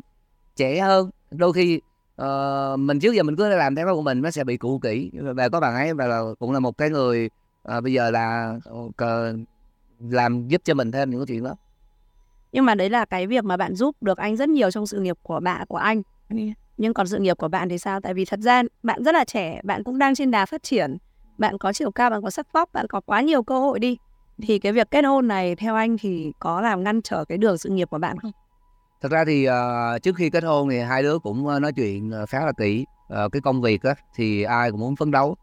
[0.55, 1.09] trẻ hơn.
[1.31, 1.81] Đôi khi
[2.21, 4.79] uh, mình trước giờ mình cứ làm theo cái của mình nó sẽ bị cũ
[4.83, 5.11] kỹ.
[5.21, 7.29] Và có bạn ấy và là cũng là một cái người
[7.77, 8.95] uh, bây giờ là uh,
[9.99, 11.55] làm giúp cho mình thêm những cái chuyện đó.
[12.51, 14.99] Nhưng mà đấy là cái việc mà bạn giúp được anh rất nhiều trong sự
[14.99, 16.01] nghiệp của bạn của anh.
[16.77, 18.01] Nhưng còn sự nghiệp của bạn thì sao?
[18.01, 20.97] Tại vì thật ra bạn rất là trẻ bạn cũng đang trên đà phát triển.
[21.37, 23.97] Bạn có chiều cao bạn có sắc vóc bạn có quá nhiều cơ hội đi
[24.41, 27.57] thì cái việc kết hôn này theo anh thì có làm ngăn trở cái đường
[27.57, 28.31] sự nghiệp của bạn không?
[29.01, 32.11] Thật ra thì uh, trước khi kết hôn thì hai đứa cũng ờ, nói chuyện
[32.11, 32.85] ờ, khá là kỹ.
[33.13, 35.35] Uh, cái công việc á thì ai cũng muốn phấn đấu.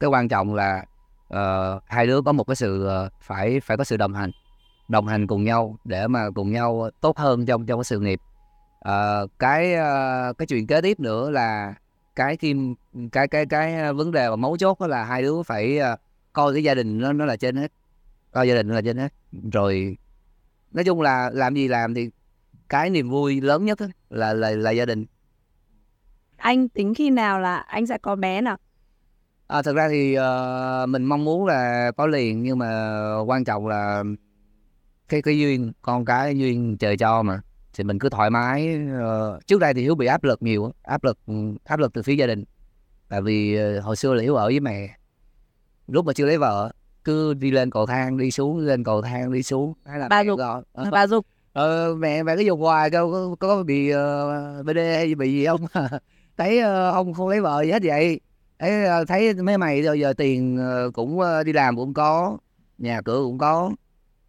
[0.00, 0.84] Cái quan trọng là
[1.34, 4.30] uh, hai đứa có một cái sự uh, phải phải có sự đồng hành
[4.88, 8.20] đồng hành cùng nhau để mà cùng nhau tốt hơn trong trong cái sự nghiệp.
[8.88, 11.74] Uh, cái uh, cái chuyện kế tiếp nữa là
[12.16, 12.74] cái kim
[13.12, 15.78] cái cái cái vấn đề mà mấu chốt đó là hai đứa phải
[16.32, 17.72] coi cái gia đình nó nó là trên hết
[18.38, 19.12] coi gia đình là trên hết
[19.52, 19.96] rồi
[20.72, 22.10] nói chung là làm gì làm thì
[22.68, 23.78] cái niềm vui lớn nhất
[24.10, 25.06] là là là gia đình.
[26.36, 28.56] Anh tính khi nào là anh sẽ có bé nào?
[29.46, 32.70] À, thật ra thì uh, mình mong muốn là có liền nhưng mà
[33.26, 34.04] quan trọng là
[35.08, 37.40] cái cái duyên con cái duyên trời cho mà.
[37.74, 41.04] Thì mình cứ thoải mái uh, trước đây thì hiếu bị áp lực nhiều áp
[41.04, 41.18] lực
[41.64, 42.44] áp lực từ phía gia đình.
[43.08, 44.98] Tại vì uh, hồi xưa là hiếu ở với mẹ
[45.86, 46.72] lúc mà chưa lấy vợ
[47.08, 49.74] cứ đi lên cầu thang đi xuống lên cầu thang đi xuống.
[49.84, 50.38] Hay là ba dục.
[50.38, 51.26] gọi ờ, ba dục.
[51.52, 55.46] Ờ, mẹ mẹ cứ dục hoài có, có, có bị uh, bd hay bị gì
[55.46, 55.60] không?
[56.36, 58.20] Thấy uh, ông không lấy vợ gì hết vậy.
[58.58, 62.38] Ấy uh, thấy mấy mày giờ, giờ tiền uh, cũng uh, đi làm cũng có
[62.78, 63.70] nhà cửa cũng có.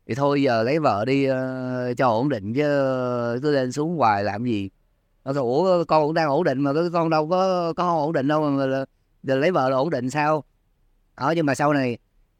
[0.07, 2.63] Thì thôi giờ lấy vợ đi uh, cho ổn định chứ
[3.43, 4.69] cứ lên xuống hoài làm gì.
[5.25, 8.49] Nó ủa con cũng đang ổn định mà con đâu có có ổn định đâu
[8.49, 8.85] mà
[9.23, 10.43] giờ lấy vợ là ổn định sao?
[11.17, 11.97] Đó nhưng mà sau này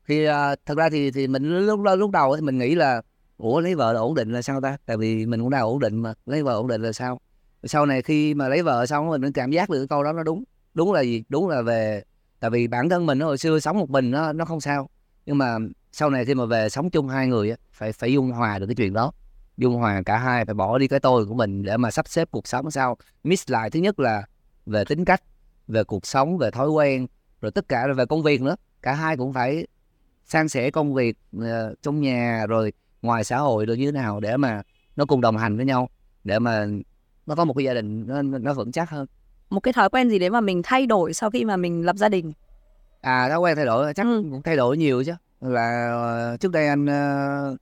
[0.10, 0.34] thì uh,
[0.66, 3.02] thật ra thì thì mình lúc lúc đầu thì mình nghĩ là
[3.38, 4.78] ủa lấy vợ là ổn định là sao ta?
[4.86, 7.20] Tại vì mình cũng đang ổn định mà lấy vợ ổn định là sao?
[7.64, 10.44] Sau này khi mà lấy vợ xong mình cảm giác được câu đó nó đúng.
[10.74, 11.24] Đúng là gì?
[11.30, 12.04] Đúng là về
[12.40, 14.90] tại vì bản thân mình hồi xưa sống một mình nó nó không sao.
[15.26, 15.58] Nhưng mà
[15.92, 18.76] sau này khi mà về sống chung hai người phải phải dung hòa được cái
[18.76, 19.12] chuyện đó.
[19.58, 22.28] Dung hòa cả hai phải bỏ đi cái tôi của mình để mà sắp xếp
[22.32, 22.98] cuộc sống sao?
[23.24, 24.24] Mix lại thứ nhất là
[24.66, 25.24] về tính cách
[25.68, 27.08] về cuộc sống về thói quen
[27.42, 28.56] rồi tất cả là về công việc nữa.
[28.82, 29.66] Cả hai cũng phải
[30.30, 31.44] san sẻ công việc uh,
[31.82, 34.62] trong nhà rồi ngoài xã hội rồi như thế nào để mà
[34.96, 35.90] nó cùng đồng hành với nhau
[36.24, 36.66] để mà
[37.26, 39.06] nó có một cái gia đình nó, nó vững chắc hơn?
[39.50, 41.96] Một cái thói quen gì đấy mà mình thay đổi sau khi mà mình lập
[41.96, 42.34] gia đình?
[43.02, 44.24] À thói quen thay đổi chắc ừ.
[44.32, 45.14] cũng thay đổi nhiều chứ.
[45.42, 45.96] Là
[46.34, 47.58] uh, trước đây anh uh,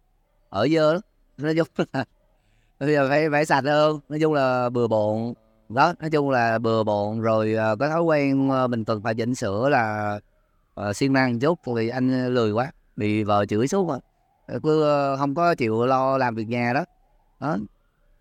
[0.49, 0.99] ở dơ đó
[1.37, 2.05] nói chung là
[2.79, 3.99] bây giờ phải phải sạch hơn.
[4.09, 5.33] Nói chung là bừa bộn.
[5.69, 7.21] Đó nói chung là bừa bộn.
[7.21, 10.19] Rồi uh, có thói quen uh, mình cần phải chỉnh sửa là
[10.89, 13.95] uh, siêng năng chút thì anh ờ, lười quá bị vợ chửi suốt mà
[14.47, 16.85] ờ, cứ uh, không có chịu lo làm việc nhà đó.
[17.39, 17.57] Đó.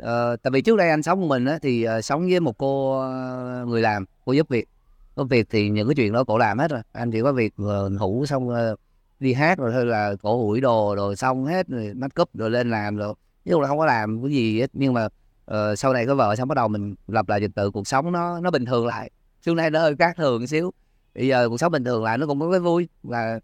[0.03, 2.59] Uh, tại vì trước đây anh sống một mình á thì uh, sống với một
[2.59, 4.69] cô uh, người làm cô giúp việc.
[5.15, 6.81] Có việc thì những cái chuyện đó cổ làm hết rồi.
[6.93, 8.79] Anh chỉ có việc uh, hủ xong uh,
[9.21, 12.51] đi hát rồi thôi là cổ hủi đồ rồi xong hết rồi make up rồi
[12.51, 13.15] lên làm rồi.
[13.45, 15.05] Chứ là không có làm cái gì hết nhưng mà
[15.51, 18.13] uh, sau này có vợ xong bắt đầu mình lập lại trật tự cuộc sống
[18.13, 19.11] nó nó bình thường lại.
[19.43, 20.73] Trước nay nó hơi khác thường một xíu
[21.17, 23.41] bây giờ cuộc sống bình thường lại nó cũng có cái vui là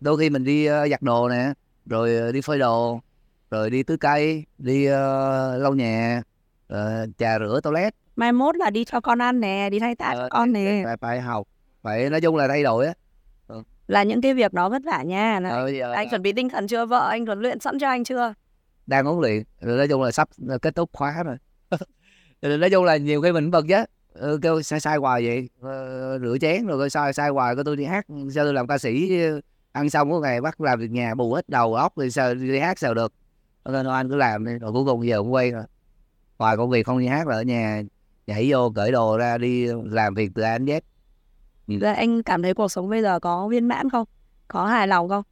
[0.00, 1.52] đôi khi mình đi uh, giặt đồ nè
[1.86, 3.00] rồi uh, đi phơi đồ
[3.50, 4.92] rồi đi tưới cây đi uh,
[5.62, 6.22] lau nhà
[6.72, 6.78] uh,
[7.18, 7.94] trà rửa toilet.
[8.16, 10.82] Mai mốt là đi cho con ăn nè đi thay tã cho con nè.
[10.84, 11.48] phải, phải học
[11.82, 12.92] phải nói chung là thay đổi á.
[13.48, 13.62] Ừ.
[13.86, 15.40] là những cái việc đó vất vả nha.
[15.50, 18.04] Ừ, giờ, anh chuẩn bị tinh thần chưa vợ anh huấn luyện sẵn cho anh
[18.04, 18.34] chưa?
[18.86, 20.28] Đang huấn luyện nói chung là sắp
[20.62, 21.36] kết thúc khóa rồi.
[22.58, 23.84] Nói chung là nhiều khi mình bật chứ
[24.20, 25.48] ừ, kêu sai sai hoài vậy.
[25.60, 28.66] Ờ, rửa chén rồi coi sai sai hoài có tôi đi hát sao tôi làm
[28.66, 29.12] ca sĩ
[29.72, 32.58] ăn xong có ngày bắt làm việc nhà bù hết đầu óc thì sao đi
[32.58, 33.12] hát sao được.
[33.64, 35.64] Nên anh cứ làm đi rồi cuối cùng giờ cũng quay rồi.
[36.38, 37.82] Ngoài công việc không đi hát là ở nhà
[38.26, 40.80] nhảy vô cởi đồ ra đi làm việc từ A đến Z.
[41.80, 41.86] Ừ.
[41.86, 44.06] Anh cảm thấy cuộc sống bây giờ có viên mãn không?
[44.48, 45.22] Có hài lòng không?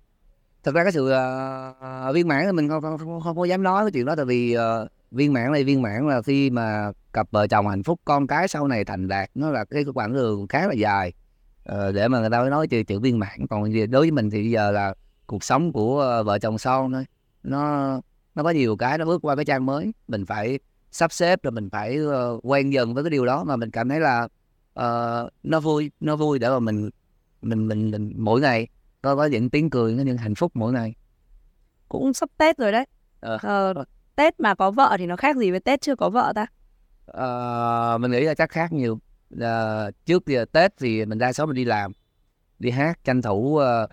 [0.63, 3.63] Thật ra cái sự uh, viên mãn thì mình không, không, không, không có dám
[3.63, 6.93] nói cái chuyện đó tại vì uh, viên mãn này viên mãn là khi mà
[7.17, 10.13] cặp vợ chồng hạnh phúc con cái sau này thành đạt nó là cái quãng
[10.13, 11.13] đường khá là dài.
[11.73, 13.47] Uh, để mà người ta mới nói chữ chữ viên mãn.
[13.51, 14.95] Còn đối với mình thì bây giờ là
[15.27, 17.05] cuộc sống của uh, vợ chồng son thôi.
[17.43, 18.01] Nó
[18.35, 19.93] nó có nhiều cái nó bước qua cái trang mới.
[20.09, 20.59] Mình phải
[20.91, 23.89] sắp xếp rồi mình phải uh, quen dần với cái điều đó mà mình cảm
[23.89, 24.25] thấy là
[24.81, 26.91] uh, nó vui nó vui để mà mình
[27.43, 28.69] mình mình, mình mỗi ngày
[29.03, 30.95] có có những tiếng cười có những hạnh phúc mỗi ngày.
[31.89, 32.85] Cũng sắp tết rồi đấy.
[33.21, 33.39] Ờ.
[33.43, 33.85] Ờ,
[34.17, 36.47] tết mà có vợ thì nó khác gì với tết chưa có vợ ta
[37.07, 38.99] ờ, mình nghĩ là chắc khác nhiều.
[39.35, 39.41] Uh,
[40.07, 41.93] trước thì tết thì mình đa số mình đi làm
[42.59, 43.91] đi hát tranh thủ uh,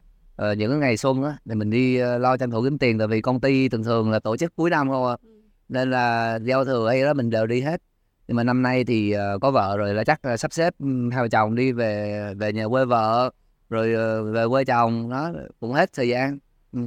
[0.52, 2.98] uh, những cái ngày xuân á thì mình đi uh, lo tranh thủ kiếm tiền.
[2.98, 5.16] Tại vì công ty thường thường là tổ chức cuối năm không à.
[5.24, 5.30] Ừ.
[5.70, 7.82] nên là giao thừa hay đó mình đều đi hết.
[8.28, 10.74] Nhưng mà năm nay thì uh, có vợ rồi là chắc là sắp xếp
[11.12, 13.30] hai vợ chồng đi về về nhà quê vợ
[13.70, 16.40] rồi uh, về quê chồng nó cũng hết thời gian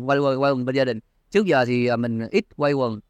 [0.07, 1.01] quay quay quay bên gia đình.
[1.31, 3.01] Trước giờ thì uh, mình ít quay quần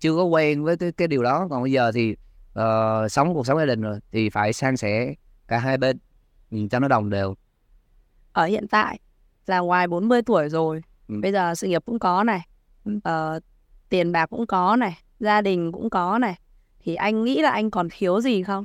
[0.00, 1.46] chưa có quen với cái, cái điều đó.
[1.50, 2.16] Còn bây giờ thì
[2.58, 5.14] uh, sống cuộc sống gia đình rồi thì phải san sẻ
[5.48, 5.98] cả hai bên
[6.70, 7.34] cho nó đồng đều.
[8.32, 9.00] Ở hiện tại
[9.46, 11.14] là ngoài 40 tuổi rồi ừ.
[11.22, 12.46] bây giờ sự nghiệp cũng có này
[12.90, 13.42] uh,
[13.88, 16.38] tiền bạc cũng có này gia đình cũng có này
[16.80, 18.64] thì anh nghĩ là anh còn thiếu gì không?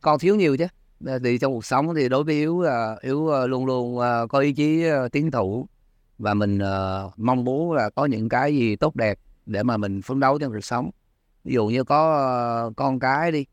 [0.00, 0.66] Còn thiếu nhiều chứ.
[1.24, 3.98] Thì trong cuộc sống thì đối với hiếu là hiếu luôn luôn
[4.28, 5.66] có ý chí tiến thủ.
[6.18, 10.02] Và mình uh, mong muốn là có những cái gì tốt đẹp để mà mình
[10.02, 10.90] phấn đấu trong cuộc sống.
[11.44, 13.44] Ví dụ như có ờ, con cái đi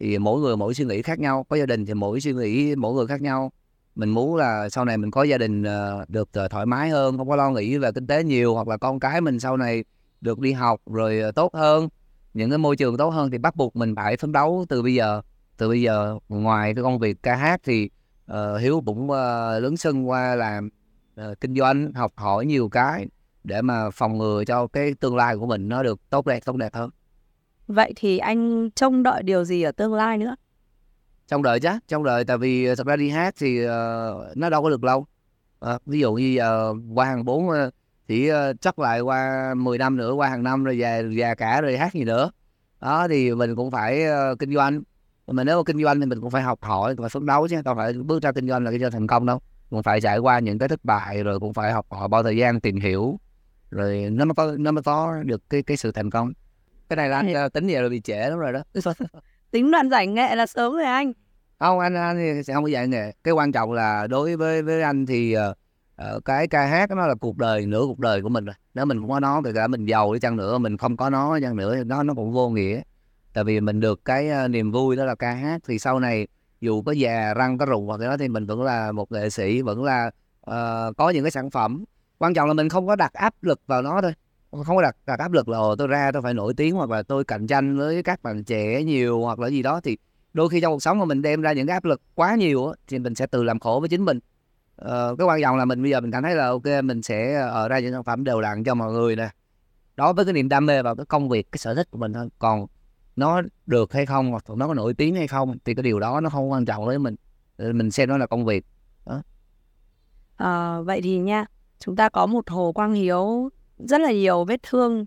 [0.00, 1.46] thì mỗi người mỗi suy nghĩ khác nhau.
[1.48, 3.52] Có gia đình thì mỗi suy nghĩ mỗi người khác nhau.
[3.94, 7.18] Mình muốn là sau này mình có gia đình ờ, được ờ, thoải mái hơn
[7.18, 9.84] không có lo nghĩ về kinh tế nhiều hoặc là con cái mình sau này
[10.20, 11.88] được đi học rồi tốt hơn.
[12.34, 14.94] Những cái môi trường tốt hơn thì bắt buộc mình phải phấn đấu từ bây
[14.94, 15.22] giờ.
[15.56, 17.90] Từ bây giờ ngoài cái công việc ca hát thì
[18.32, 20.68] uh, hiếu cũng uh, lớn sân qua làm
[21.20, 23.06] uh, kinh doanh học hỏi nhiều cái
[23.46, 26.56] để mà phòng ngừa cho cái tương lai của mình nó được tốt đẹp tốt
[26.56, 26.90] đẹp hơn.
[27.66, 30.36] Vậy thì anh trông đợi điều gì ở tương lai nữa?
[31.28, 33.70] Trong đời chứ trong đời tại vì thật ra đi hát thì uh,
[34.34, 35.06] nó đâu có được lâu.
[35.74, 37.54] Uh, ví dụ như uh, qua hàng bốn uh,
[38.06, 41.60] chỉ uh, chắc lại qua 10 năm nữa qua hàng năm rồi già già cả
[41.60, 42.30] rồi hát gì nữa.
[42.80, 44.82] Đó thì mình cũng phải uh, kinh doanh.
[45.26, 47.48] Mà nếu mà kinh doanh thì mình cũng phải học hỏi cũng phải phấn đấu
[47.48, 49.40] chứ đâu phải bước ra kinh doanh là kinh doanh thành công đâu.
[49.70, 52.36] Cũng phải trải qua những cái thất bại rồi cũng phải học hỏi bao thời
[52.36, 53.18] gian tìm hiểu
[53.70, 56.32] rồi nó mới có nó mới có được cái cái sự thành công.
[56.88, 58.62] Cái này là anh tính vậy rồi bị trễ lắm rồi đó.
[59.50, 61.12] Tính đoạn giải nghệ là sớm rồi anh.
[61.58, 64.62] Không anh anh thì sẽ không có dạy nghề cái quan trọng là đối với
[64.62, 68.28] với anh thì uh, cái ca hát nó là cuộc đời nửa cuộc đời của
[68.28, 68.54] mình rồi.
[68.74, 71.10] Nếu mình không có nó kể cả mình giàu đi chăng nữa mình không có
[71.10, 72.80] nó chăng nữa thì nó nó cũng vô nghĩa.
[73.34, 75.60] Tại vì mình được cái uh, niềm vui đó là ca hát.
[75.66, 76.26] Thì sau này
[76.60, 79.30] dù có già răng có rụng hoặc cái đó thì mình vẫn là một nghệ
[79.30, 80.10] sĩ vẫn là
[80.50, 81.84] uh, có những cái sản phẩm
[82.18, 84.12] quan trọng là mình không có đặt áp lực vào nó thôi.
[84.64, 86.90] Không có đặt đặt áp lực là ờ, tôi ra tôi phải nổi tiếng hoặc
[86.90, 89.80] là tôi cạnh tranh với các bạn trẻ nhiều hoặc là gì đó.
[89.80, 89.96] Thì
[90.32, 92.72] đôi khi trong cuộc sống mà mình đem ra những cái áp lực quá nhiều
[92.88, 94.18] thì mình sẽ tự làm khổ với chính mình.
[94.76, 97.34] Ờ, cái quan trọng là mình bây giờ mình cảm thấy là ok mình sẽ
[97.34, 99.28] ở ra những sản phẩm đều đặn cho mọi người nè.
[99.96, 102.12] Đó với cái niềm đam mê vào cái công việc cái sở thích của mình
[102.12, 102.28] thôi.
[102.38, 102.66] Còn
[103.16, 106.20] nó được hay không hoặc nó có nổi tiếng hay không thì cái điều đó
[106.20, 107.16] nó không quan trọng với mình.
[107.56, 108.64] Ờ, mình xem nó là công việc.
[109.06, 109.22] Đó.
[110.36, 111.46] À, vậy thì nha
[111.78, 115.06] chúng ta có một hồ quang hiếu rất là nhiều vết thương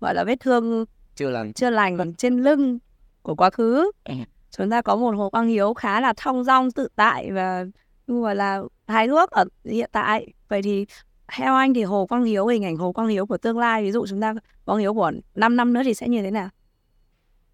[0.00, 0.84] gọi là vết thương
[1.14, 1.52] chưa lành.
[1.52, 2.78] chưa lành trên lưng
[3.22, 3.90] của quá khứ.
[4.04, 4.14] Ừ.
[4.50, 7.64] chúng ta có một hồ quang hiếu khá là thong dong tự tại và
[8.06, 10.32] gọi là hài hước ở hiện tại.
[10.48, 10.86] Vậy thì
[11.32, 13.92] theo anh thì hồ quang hiếu hình ảnh hồ quang hiếu của tương lai ví
[13.92, 14.34] dụ chúng ta
[14.64, 16.48] quang hiếu của 5 năm nữa thì sẽ như thế nào?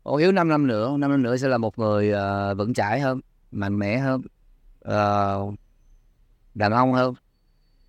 [0.04, 3.00] Hồ hiếu 5 năm nữa 5 năm nữa sẽ là một người uh, vững chãi
[3.00, 4.20] hơn mạnh mẽ hơn
[4.88, 5.54] uh,
[6.54, 7.14] đàn ông hơn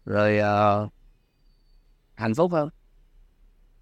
[0.06, 0.92] rồi uh,
[2.16, 2.70] hạnh phúc hơn.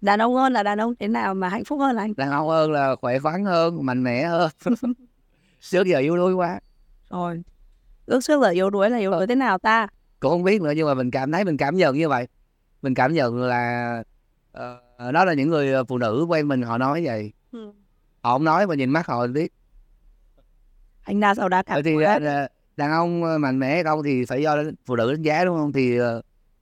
[0.00, 2.12] Đàn ông hơn là đàn ông thế nào mà hạnh phúc hơn là anh?
[2.16, 4.50] Đàn ông hơn là khỏe khoắn hơn mạnh mẽ hơn.
[5.60, 6.60] Trước giờ yếu đuối quá.
[7.10, 7.42] Rồi
[8.06, 9.86] ước trước giờ yếu đuối là yếu đuối thế nào ta?
[10.20, 12.28] Cũng không biết nữa nhưng mà mình cảm thấy mình cảm nhận như vậy.
[12.82, 14.02] Mình cảm nhận là
[14.58, 17.32] uh, đó là những người phụ nữ quen mình họ nói vậy.
[17.52, 17.72] Ừ.
[18.20, 19.52] họ không nói mà nhìn mắt họ biết.
[21.02, 22.02] Anh đa sau đã cảm thì uh,
[22.76, 24.56] đàn ông mạnh mẽ không thì phải do
[24.86, 25.72] phụ nữ đánh giá đúng không?
[25.72, 26.04] Thì uh,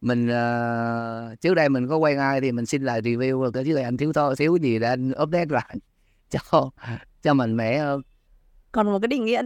[0.00, 3.76] mình uh, trước đây mình có quen ai thì mình xin lại review cái chứ
[3.76, 5.76] anh thiếu to thiếu gì để anh update lại
[6.30, 6.70] cho
[7.22, 8.02] cho mạnh mẽ hơn.
[8.72, 9.42] Còn một cái định nghĩa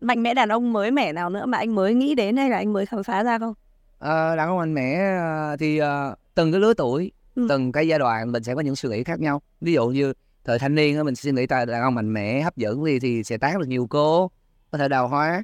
[0.00, 2.56] mạnh mẽ đàn ông mới mẻ nào nữa mà anh mới nghĩ đến hay là
[2.56, 3.54] anh mới khám phá ra không?
[3.98, 5.16] À, đàn ông mạnh mẽ
[5.58, 5.86] thì uh,
[6.34, 7.46] từng cái lứa tuổi ừ.
[7.48, 9.42] từng cái giai đoạn mình sẽ có những suy nghĩ khác nhau.
[9.60, 10.12] Ví dụ như
[10.44, 13.24] thời thanh niên mình suy nghĩ ta đàn ông mạnh mẽ hấp dẫn thì thì
[13.24, 14.30] sẽ tán được nhiều cô
[14.70, 15.42] có thể đào hóa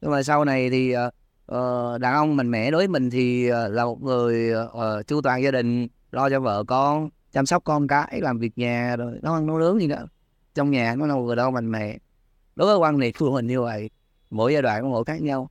[0.00, 3.72] nhưng mà sau này thì uh, đàn ông mạnh mẽ đối với mình thì uh,
[3.72, 7.86] là một người uh, chu toàn gia đình lo cho vợ con chăm sóc con
[7.86, 10.06] cái làm việc nhà rồi nấu ăn nấu nướng gì nữa
[10.54, 11.98] trong nhà nó là một người đàn ông mạnh mẽ.
[12.56, 13.90] Đối với quan niệm của mình như vậy
[14.30, 15.50] mỗi giai đoạn có mỗi khác nhau.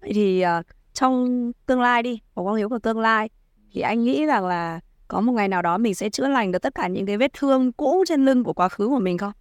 [0.00, 3.28] Vậy thì uh, trong tương lai đi của quang hiếu của tương lai
[3.72, 6.58] thì anh nghĩ rằng là có một ngày nào đó mình sẽ chữa lành được
[6.58, 9.32] tất cả những cái vết thương cũ trên lưng của quá khứ của mình không?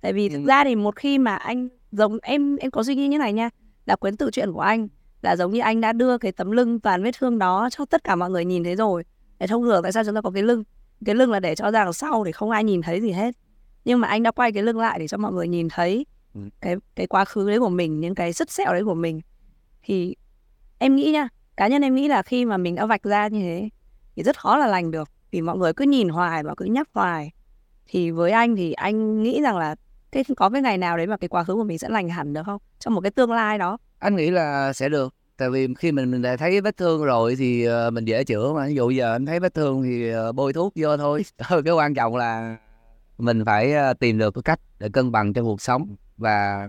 [0.00, 3.08] Tại vì thực ra thì một khi mà anh giống em em có suy nghĩ
[3.08, 3.50] như này nha.
[3.86, 4.88] Là cuốn tự truyện của anh
[5.22, 8.04] là giống như anh đã đưa cái tấm lưng toàn vết thương đó cho tất
[8.04, 9.04] cả mọi người nhìn thấy rồi
[9.38, 10.64] để thông thường tại sao chúng ta có cái lưng?
[11.04, 13.34] Cái lưng là để cho ra đằng sau để không ai nhìn thấy gì hết.
[13.84, 16.40] Nhưng mà anh đã quay cái lưng lại để cho mọi người nhìn thấy ừ.
[16.60, 19.20] cái cái quá khứ đấy của mình những cái sứt sẹo đấy của mình.
[19.82, 20.16] Thì
[20.78, 23.40] em nghĩ nha cá nhân em nghĩ là khi mà mình đã vạch ra như
[23.40, 23.68] thế
[24.16, 25.08] thì rất khó là lành được.
[25.30, 27.32] Vì mọi người cứ nhìn hoài và cứ nhắc hoài.
[27.86, 29.76] Thì với anh thì anh nghĩ rằng là
[30.12, 32.32] thế có cái ngày nào đấy mà cái quá khứ của mình sẽ lành hẳn
[32.32, 32.60] được không?
[32.78, 33.78] Trong một cái tương lai đó.
[33.98, 35.14] Anh nghĩ là sẽ được.
[35.36, 38.52] Tại vì khi mình mình đã thấy vết thương rồi thì uh, mình dễ chữa
[38.52, 38.66] mà.
[38.66, 41.24] Ví dụ giờ anh thấy vết thương thì uh, bôi thuốc vô thôi.
[41.48, 42.56] Cái quan trọng là
[43.18, 46.68] mình phải uh, tìm được cái cách để cân bằng trong cuộc sống và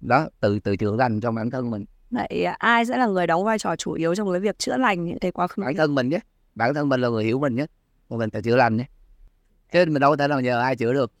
[0.00, 1.84] đó tự tự chữa lành trong bản thân mình.
[2.10, 5.04] Vậy ai sẽ là người đóng vai trò chủ yếu trong cái việc chữa lành
[5.04, 5.62] những cái quá khứ?
[5.62, 6.18] Bản thân mình nhé.
[6.54, 7.70] Bản thân mình là người hiểu mình nhất
[8.10, 8.84] mà mình phải chữa lành nhé.
[9.72, 11.12] Chứ mình đâu có thể nào nhờ ai chữa được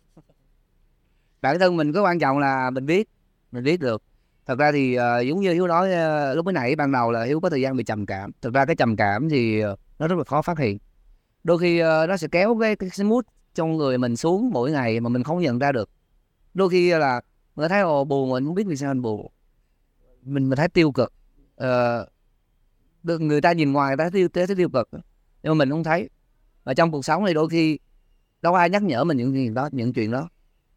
[1.42, 3.08] bản thân mình có quan trọng là mình biết
[3.52, 4.02] mình biết được.
[4.46, 7.24] Thật ra thì uh, giống như hiếu nói uh, lúc mới nãy ban đầu là
[7.24, 8.30] hiếu có thời gian bị trầm cảm.
[8.42, 10.78] Thật ra cái trầm cảm thì uh, nó rất là khó phát hiện.
[11.44, 13.24] Đôi khi uh, nó sẽ kéo cái cái mood
[13.54, 15.90] trong người mình xuống mỗi ngày mà mình không nhận ra được.
[16.54, 17.20] Đôi khi là
[17.56, 19.26] mình thấy ồ buồn mình không biết vì sao mình buồn.
[20.22, 21.12] Mình mình thấy tiêu cực.
[21.62, 24.88] Uh, người ta nhìn ngoài người ta thấy, tiêu, thấy tiêu cực.
[25.42, 26.08] Nhưng mà mình không thấy.
[26.64, 27.78] Và trong cuộc sống thì đôi khi
[28.42, 30.28] đâu ai nhắc nhở mình những chuyện đó những chuyện đó.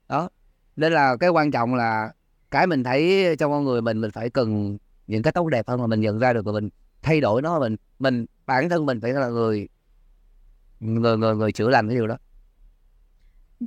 [0.09, 0.29] Đó
[0.75, 2.11] nên là cái quan trọng là
[2.51, 5.81] cái mình thấy trong con người mình mình phải cần những cái tốt đẹp hơn
[5.81, 6.69] mà mình nhận ra được và mình
[7.01, 7.59] thay đổi nó.
[7.59, 9.67] Mình mình, bản thân mình phải là người
[10.79, 12.17] người người người chữa lành cái điều đó.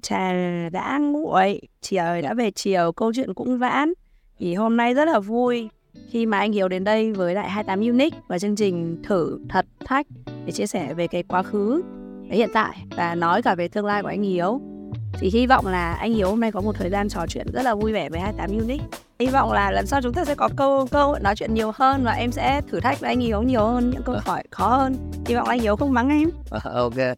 [0.03, 0.33] Trà
[0.69, 1.61] đã nguội.
[1.81, 3.93] Chiều đã về chiều, câu chuyện cũng vãn.
[4.39, 5.71] Thì hôm nay rất là vui
[6.11, 9.67] khi mà anh Hiếu đến đây với lại 28 Unique và chương trình thử thật
[9.87, 10.07] thách
[10.45, 11.83] để chia sẻ về cái quá khứ,
[12.29, 14.61] cái hiện tại và nói cả về tương lai của anh Hiếu
[15.21, 17.63] thì hy vọng là anh Hiếu hôm nay có một thời gian trò chuyện rất
[17.63, 18.87] là vui vẻ với 28 Unique
[19.19, 22.05] hy vọng là lần sau chúng ta sẽ có câu câu nói chuyện nhiều hơn
[22.05, 24.97] và em sẽ thử thách với anh Hiếu nhiều hơn những câu hỏi khó hơn.
[25.27, 26.31] Hy vọng anh Hiếu không mắng em.
[26.65, 27.17] Ok